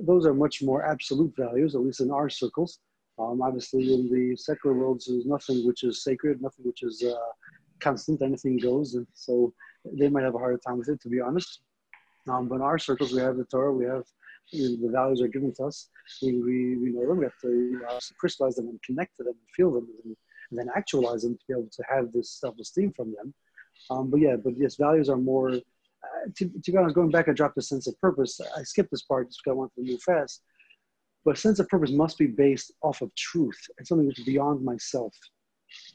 [0.00, 2.80] those are much more absolute values, at least in our circles.
[3.18, 7.14] Um, obviously, in the secular world, there's nothing which is sacred, nothing which is uh,
[7.80, 8.94] constant, anything goes.
[8.94, 9.52] And so
[9.84, 11.60] they might have a harder time with it, to be honest.
[12.28, 14.04] Um, but in our circles, we have the Torah, we have
[14.50, 15.88] you know, the values are given to us.
[16.22, 19.50] We, we, we know them, we have to crystallize them and connect to them and
[19.54, 20.16] feel them and,
[20.50, 23.34] and, then actualize them to be able to have this self-esteem from them.
[23.90, 25.60] Um, but yeah, but yes, values are more, uh,
[26.36, 28.40] to, to be honest, going back, I dropped a sense of purpose.
[28.56, 30.42] I skipped this part just because I wanted to move fast.
[31.24, 35.14] But sense of purpose must be based off of truth and something is beyond myself.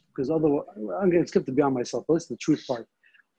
[0.08, 2.86] Because otherwise, I'm going to skip the beyond myself, but it's the truth part.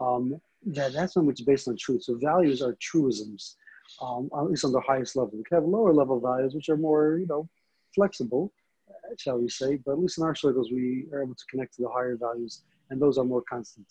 [0.01, 2.03] Um, that, that's something which is based on truth.
[2.03, 3.55] So values are truisms
[4.01, 5.38] um, at least on the highest level.
[5.38, 7.47] We can have lower level values, which are more, you know,
[7.93, 8.51] flexible,
[8.89, 11.75] uh, shall we say, but at least in our circles, we are able to connect
[11.75, 13.88] to the higher values, and those are more constant.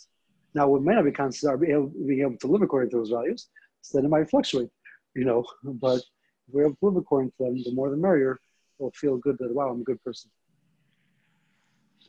[0.55, 2.97] Now, what may not be constant are being able, being able to live according to
[2.97, 3.49] those values,
[3.81, 4.71] so then it might fluctuate,
[5.15, 8.39] you know, but if we're able to live according to them, the more the merrier,
[8.79, 10.31] we'll feel good that, wow, I'm a good person.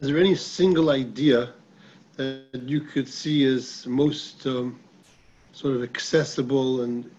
[0.01, 1.53] Is there any single idea
[2.17, 4.79] that you could see as most um,
[5.53, 7.09] sort of accessible and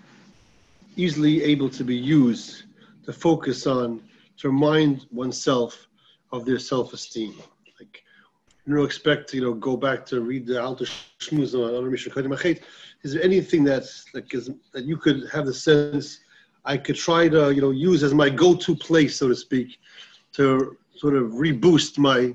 [0.97, 2.65] easily able to be used
[3.05, 4.03] to focus on,
[4.39, 5.89] to remind oneself
[6.33, 7.35] of their self-esteem.
[7.79, 8.03] Like,
[8.67, 10.87] you don't expect to, you know, go back to read the Alter
[11.21, 12.57] Shmuz on Mishnah
[13.03, 16.21] Is there anything that's like is, that you could have the sense
[16.65, 19.79] I could try to, you know, use as my go-to place, so to speak,
[20.33, 22.35] to sort of reboost my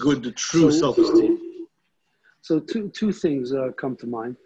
[0.00, 1.38] good, true so, self-esteem?
[2.42, 4.36] So two two things uh, come to mind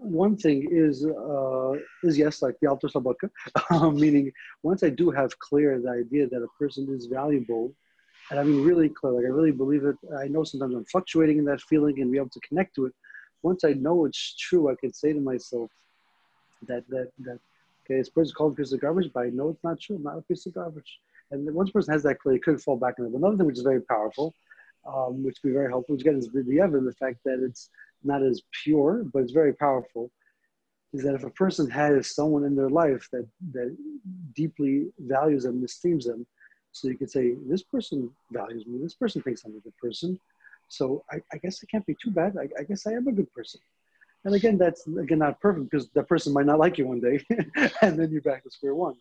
[0.00, 1.72] one thing is uh,
[2.02, 3.30] is yes, like the Alter Sabaka,
[3.94, 4.32] meaning
[4.62, 7.72] once I do have clear the idea that a person is valuable,
[8.30, 9.96] and I mean really clear, like I really believe it.
[10.18, 12.94] I know sometimes I'm fluctuating in that feeling and be able to connect to it.
[13.42, 15.70] Once I know it's true, I can say to myself
[16.66, 17.38] that that that
[17.90, 19.96] Okay, this person called a piece of garbage, but I know it's not true.
[19.96, 21.00] I'm not a piece of garbage.
[21.32, 23.12] And once a person has that clear, could fall back on it.
[23.12, 24.32] But another thing which is very powerful,
[24.86, 27.68] um, which can be very helpful, which again is the evidence, the fact that it's
[28.04, 30.10] not as pure, but it's very powerful,
[30.92, 33.76] is that if a person has someone in their life that that
[34.34, 36.26] deeply values them, esteems them,
[36.72, 40.18] so you could say, this person values me, this person thinks I'm a good person.
[40.68, 42.36] So I, I guess I can't be too bad.
[42.38, 43.60] I, I, guess I am a good person.
[44.24, 47.18] And again, that's again not perfect because that person might not like you one day,
[47.82, 48.94] and then you're back to square one.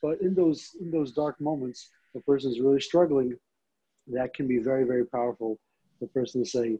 [0.00, 3.36] But in those in those dark moments, the person is really struggling.
[4.06, 5.58] That can be very very powerful.
[6.00, 6.78] The person to say,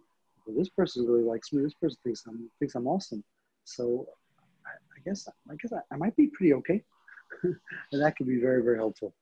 [0.57, 1.63] "This person really likes me.
[1.63, 3.23] This person thinks I'm thinks I'm awesome."
[3.65, 4.07] So
[4.67, 6.83] I, I guess I guess I, I might be pretty okay,
[7.43, 9.15] and that can be very very helpful.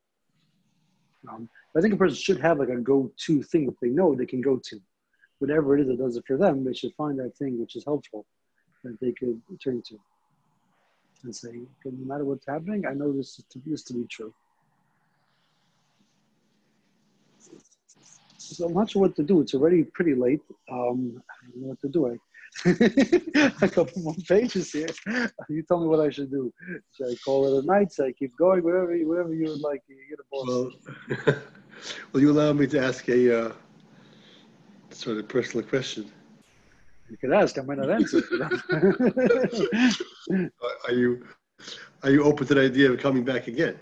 [1.28, 4.26] Um, I think a person should have like a go-to thing that they know they
[4.26, 4.80] can go to.
[5.40, 7.84] Whatever it is that does it for them, they should find that thing which is
[7.84, 8.24] helpful
[8.84, 9.98] that they could turn to
[11.24, 11.52] and say,
[11.84, 14.32] no matter what's happening, I know this to, this to be true.
[18.48, 19.40] So I'm not sure what to do.
[19.40, 20.40] It's already pretty late.
[20.70, 22.08] Um, I don't know what to do.
[22.08, 22.16] I,
[23.62, 24.88] a couple more pages here.
[25.50, 26.50] You tell me what I should do.
[26.96, 27.92] Should I call it a night?
[27.92, 28.64] Should I keep going?
[28.64, 29.82] Wherever, whatever you would like.
[29.86, 30.48] You get a boss.
[30.48, 30.72] Well,
[32.12, 33.52] will you allow me to ask a uh,
[34.90, 36.10] sort of personal question?
[37.10, 37.58] You could ask.
[37.58, 38.22] I might not answer.
[40.86, 41.26] are you
[42.02, 43.78] are you open to the idea of coming back again?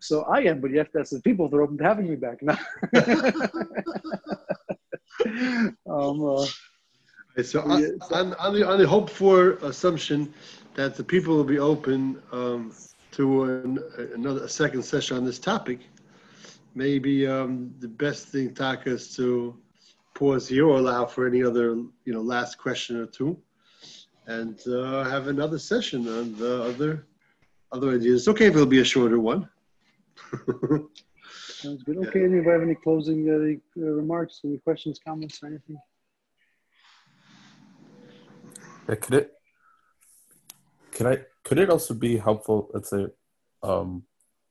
[0.00, 2.08] So I am, but you have to ask the people if they're open to having
[2.08, 2.42] me back.
[2.42, 2.58] now.
[5.88, 6.46] um, uh,
[7.42, 10.34] so on, on, on, the, on the hope for assumption
[10.74, 12.74] that the people will be open um,
[13.12, 13.78] to an,
[14.14, 15.80] another a second session on this topic,
[16.74, 19.56] maybe um, the best thing, Taka, is to
[20.14, 23.38] pause here or allow for any other, you know, last question or two,
[24.26, 27.06] and uh, have another session on the other
[27.72, 28.22] other ideas.
[28.22, 29.48] It's okay if it'll be a shorter one.
[31.60, 31.98] Sounds good.
[31.98, 35.78] Okay, anybody have any closing uh, remarks, any questions, comments, or anything?
[38.88, 39.32] Yeah, could it
[40.92, 42.70] could I could it also be helpful?
[42.72, 43.06] Let's say
[43.62, 44.04] um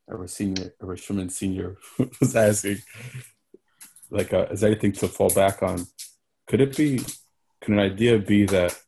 [0.07, 1.77] a senior a Sherman senior
[2.19, 2.81] was asking
[4.09, 5.85] like uh, is there anything to fall back on?
[6.47, 7.01] Could it be
[7.61, 8.79] can an idea be that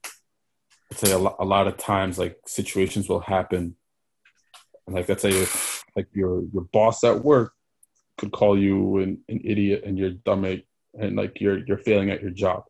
[0.89, 3.75] let's say a, lo- a lot of times like situations will happen
[4.86, 7.53] and like let's say if like your your boss at work
[8.17, 12.21] could call you an, an idiot and you're dumb and like you're you're failing at
[12.21, 12.63] your job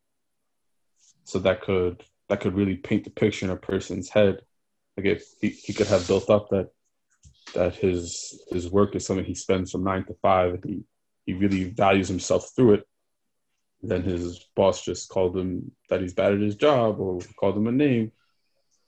[1.24, 4.42] so that could that could really paint the picture in a person's head.
[4.98, 6.70] Like if he, he could have built up that
[7.54, 10.84] that his his work is something he spends from nine to five and he,
[11.26, 12.88] he really values himself through it.
[13.82, 17.68] Then his boss just called him that he's bad at his job or called him
[17.68, 18.12] a name.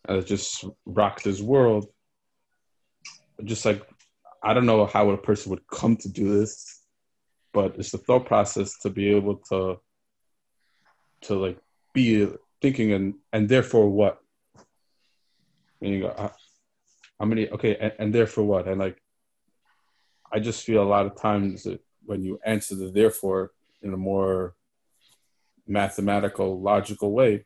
[0.05, 1.87] And it just rocked his world.
[3.43, 3.81] Just like
[4.43, 6.81] I don't know how a person would come to do this,
[7.53, 9.79] but it's the thought process to be able to
[11.21, 11.57] to like
[11.93, 12.27] be
[12.61, 14.19] thinking and and therefore what?
[15.81, 16.29] And you go uh,
[17.19, 18.67] how many okay and, and therefore what?
[18.67, 19.03] And like
[20.33, 23.97] i just feel a lot of times that when you answer the therefore in a
[23.97, 24.55] more
[25.67, 27.45] mathematical logical way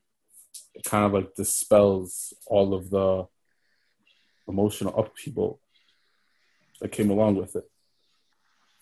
[0.73, 3.25] it kind of like dispels all of the
[4.47, 5.59] emotional upheaval
[6.80, 7.69] that came along with it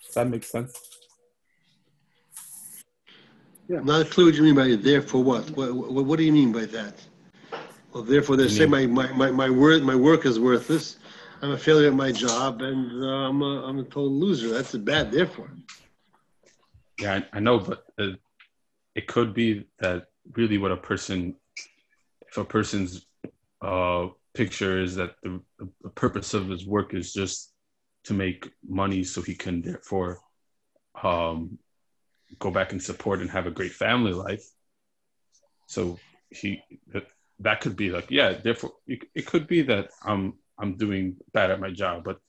[0.04, 0.96] does that make sense
[3.68, 3.80] yeah.
[3.80, 5.50] Not clear what you mean by therefore what?
[5.52, 7.02] What, what, what do you mean by that?
[7.94, 10.98] Well, therefore they say my, my, my, my word my work is worthless.
[11.42, 14.50] I'm a failure at my job and uh, I'm a I'm a total loser.
[14.50, 15.50] That's a bad therefore.
[17.00, 18.12] Yeah, I, I know, but uh,
[18.94, 21.36] it could be that really what a person,
[22.28, 23.06] if a person's
[23.62, 25.42] uh, picture is that the,
[25.82, 27.54] the purpose of his work is just
[28.06, 30.20] to make money so he can therefore
[31.02, 31.58] um,
[32.40, 34.46] go back and support and have a great family life.
[35.68, 36.00] So
[36.30, 36.62] he
[37.40, 38.34] that, could be like yeah.
[38.34, 42.20] Therefore, it, it could be that I'm I'm doing bad at my job, but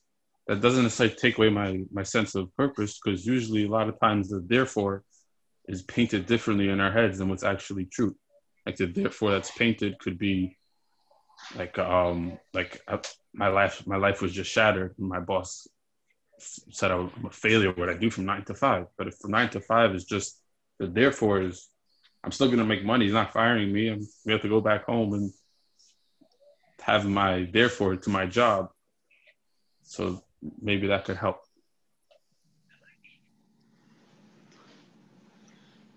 [0.47, 4.01] that doesn't necessarily take away my my sense of purpose because usually a lot of
[4.01, 5.05] times the therefore
[5.66, 8.16] is painted differently in our heads than what's actually true.
[8.64, 10.57] Like the therefore that's painted could be
[11.57, 12.99] like um like uh,
[13.32, 14.95] my life my life was just shattered.
[14.99, 15.68] My boss
[16.39, 18.87] said I'm a failure what I do from nine to five.
[18.97, 20.41] But if from nine to five is just
[20.78, 21.68] the therefore is
[22.24, 23.05] I'm still gonna make money.
[23.05, 23.89] He's not firing me.
[23.89, 25.32] I'm we have to go back home and
[26.82, 28.70] have my therefore to my job.
[29.82, 30.22] So
[30.61, 31.41] maybe that could help.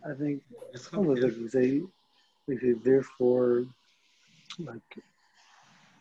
[0.09, 0.41] I think
[0.75, 1.81] some of it they
[2.47, 3.65] they say therefore
[4.57, 5.03] like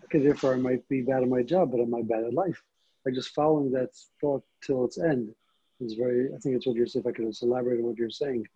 [0.09, 2.63] okay, therefore I might be bad at my job, but am I bad at life?
[3.05, 3.91] Like just following that
[4.21, 5.35] thought till its end
[5.81, 7.97] is very, I think it's what you're saying, if I could just elaborate on what
[7.97, 8.47] you're saying.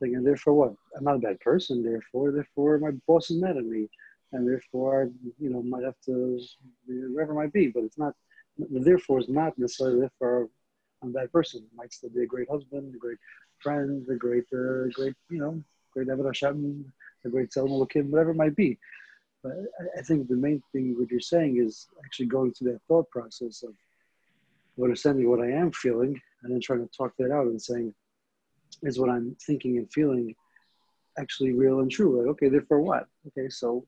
[0.00, 0.74] Thinking, therefore what?
[0.96, 3.88] I'm not a bad person, therefore, therefore my boss is mad at me.
[4.32, 5.04] And therefore, I,
[5.38, 6.40] you know, might have to,
[6.86, 8.14] wherever it might be, but it's not,
[8.58, 10.48] the therefore is not necessarily therefore
[11.02, 11.64] I'm a bad person.
[11.74, 13.18] Might still be a great husband, a great
[13.60, 16.92] friend, a great, uh, great, you know, great Eved Hashem,
[17.24, 18.78] a great Selma kid, whatever it might be.
[19.46, 23.08] But I, think the main thing what you're saying is actually going through that thought
[23.10, 23.74] process of
[24.82, 27.94] understanding what I am feeling and then trying to talk that out and saying,
[28.82, 30.34] is what I'm thinking and feeling
[31.16, 32.18] actually real and true?
[32.18, 33.06] Like, okay, therefore what?
[33.28, 33.86] Okay, so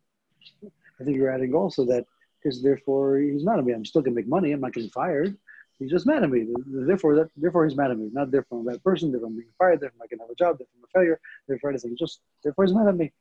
[1.00, 2.04] I think you're adding also that
[2.40, 3.72] because therefore he's mad at me.
[3.72, 4.52] I'm still gonna make money.
[4.52, 5.36] I'm not getting fired.
[5.80, 6.46] He's just mad at me.
[6.66, 8.10] Therefore, that therefore he's mad at me.
[8.12, 9.10] Not therefore I'm a bad person.
[9.10, 9.80] Therefore I'm being fired.
[9.80, 10.58] Therefore I can have a job.
[10.58, 11.20] Therefore I'm a failure.
[11.48, 11.96] Therefore anything.
[11.98, 13.12] Just therefore he's mad at me.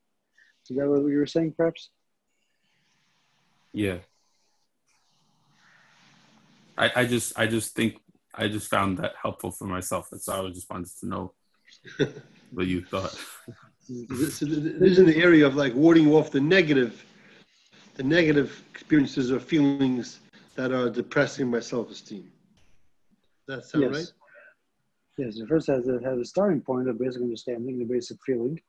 [0.70, 1.90] Is that what you were saying, perhaps?
[3.72, 3.98] Yeah.
[6.76, 7.96] I, I just I just think
[8.34, 10.08] I just found that helpful for myself.
[10.10, 11.32] That's why I just wanted to know
[12.52, 13.18] what you thought.
[13.88, 17.04] This, this is in the area of like warding off the negative,
[17.94, 20.20] the negative experiences or feelings
[20.54, 22.30] that are depressing my self-esteem.
[23.46, 23.94] Does that sound yes.
[23.94, 24.12] right?
[25.26, 28.60] Yes, it first has a, has a starting point of basic understanding, the basic feeling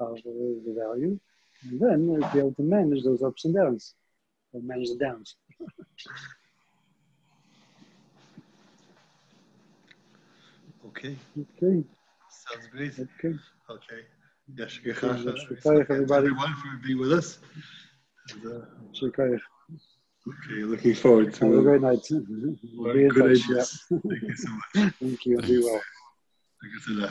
[0.00, 0.20] of uh,
[0.66, 1.18] the value,
[1.62, 3.94] and then be able to manage those ups and downs,
[4.52, 5.36] or manage the downs.
[10.86, 11.84] Okay, Okay,
[12.30, 12.92] sounds great.
[12.92, 13.36] okay.
[13.70, 14.02] Okay.
[14.56, 16.26] Yes, Shukayach, everybody.
[16.28, 17.38] everyone for being with us.
[18.32, 18.64] And, uh,
[20.28, 21.48] Okay, looking forward to it.
[21.50, 22.06] Have a great night.
[22.74, 23.68] more Be in good touch.
[23.88, 24.92] Thank you so much.
[25.00, 25.38] Thank you.
[25.38, 25.80] Be well.
[26.60, 27.08] Thank you.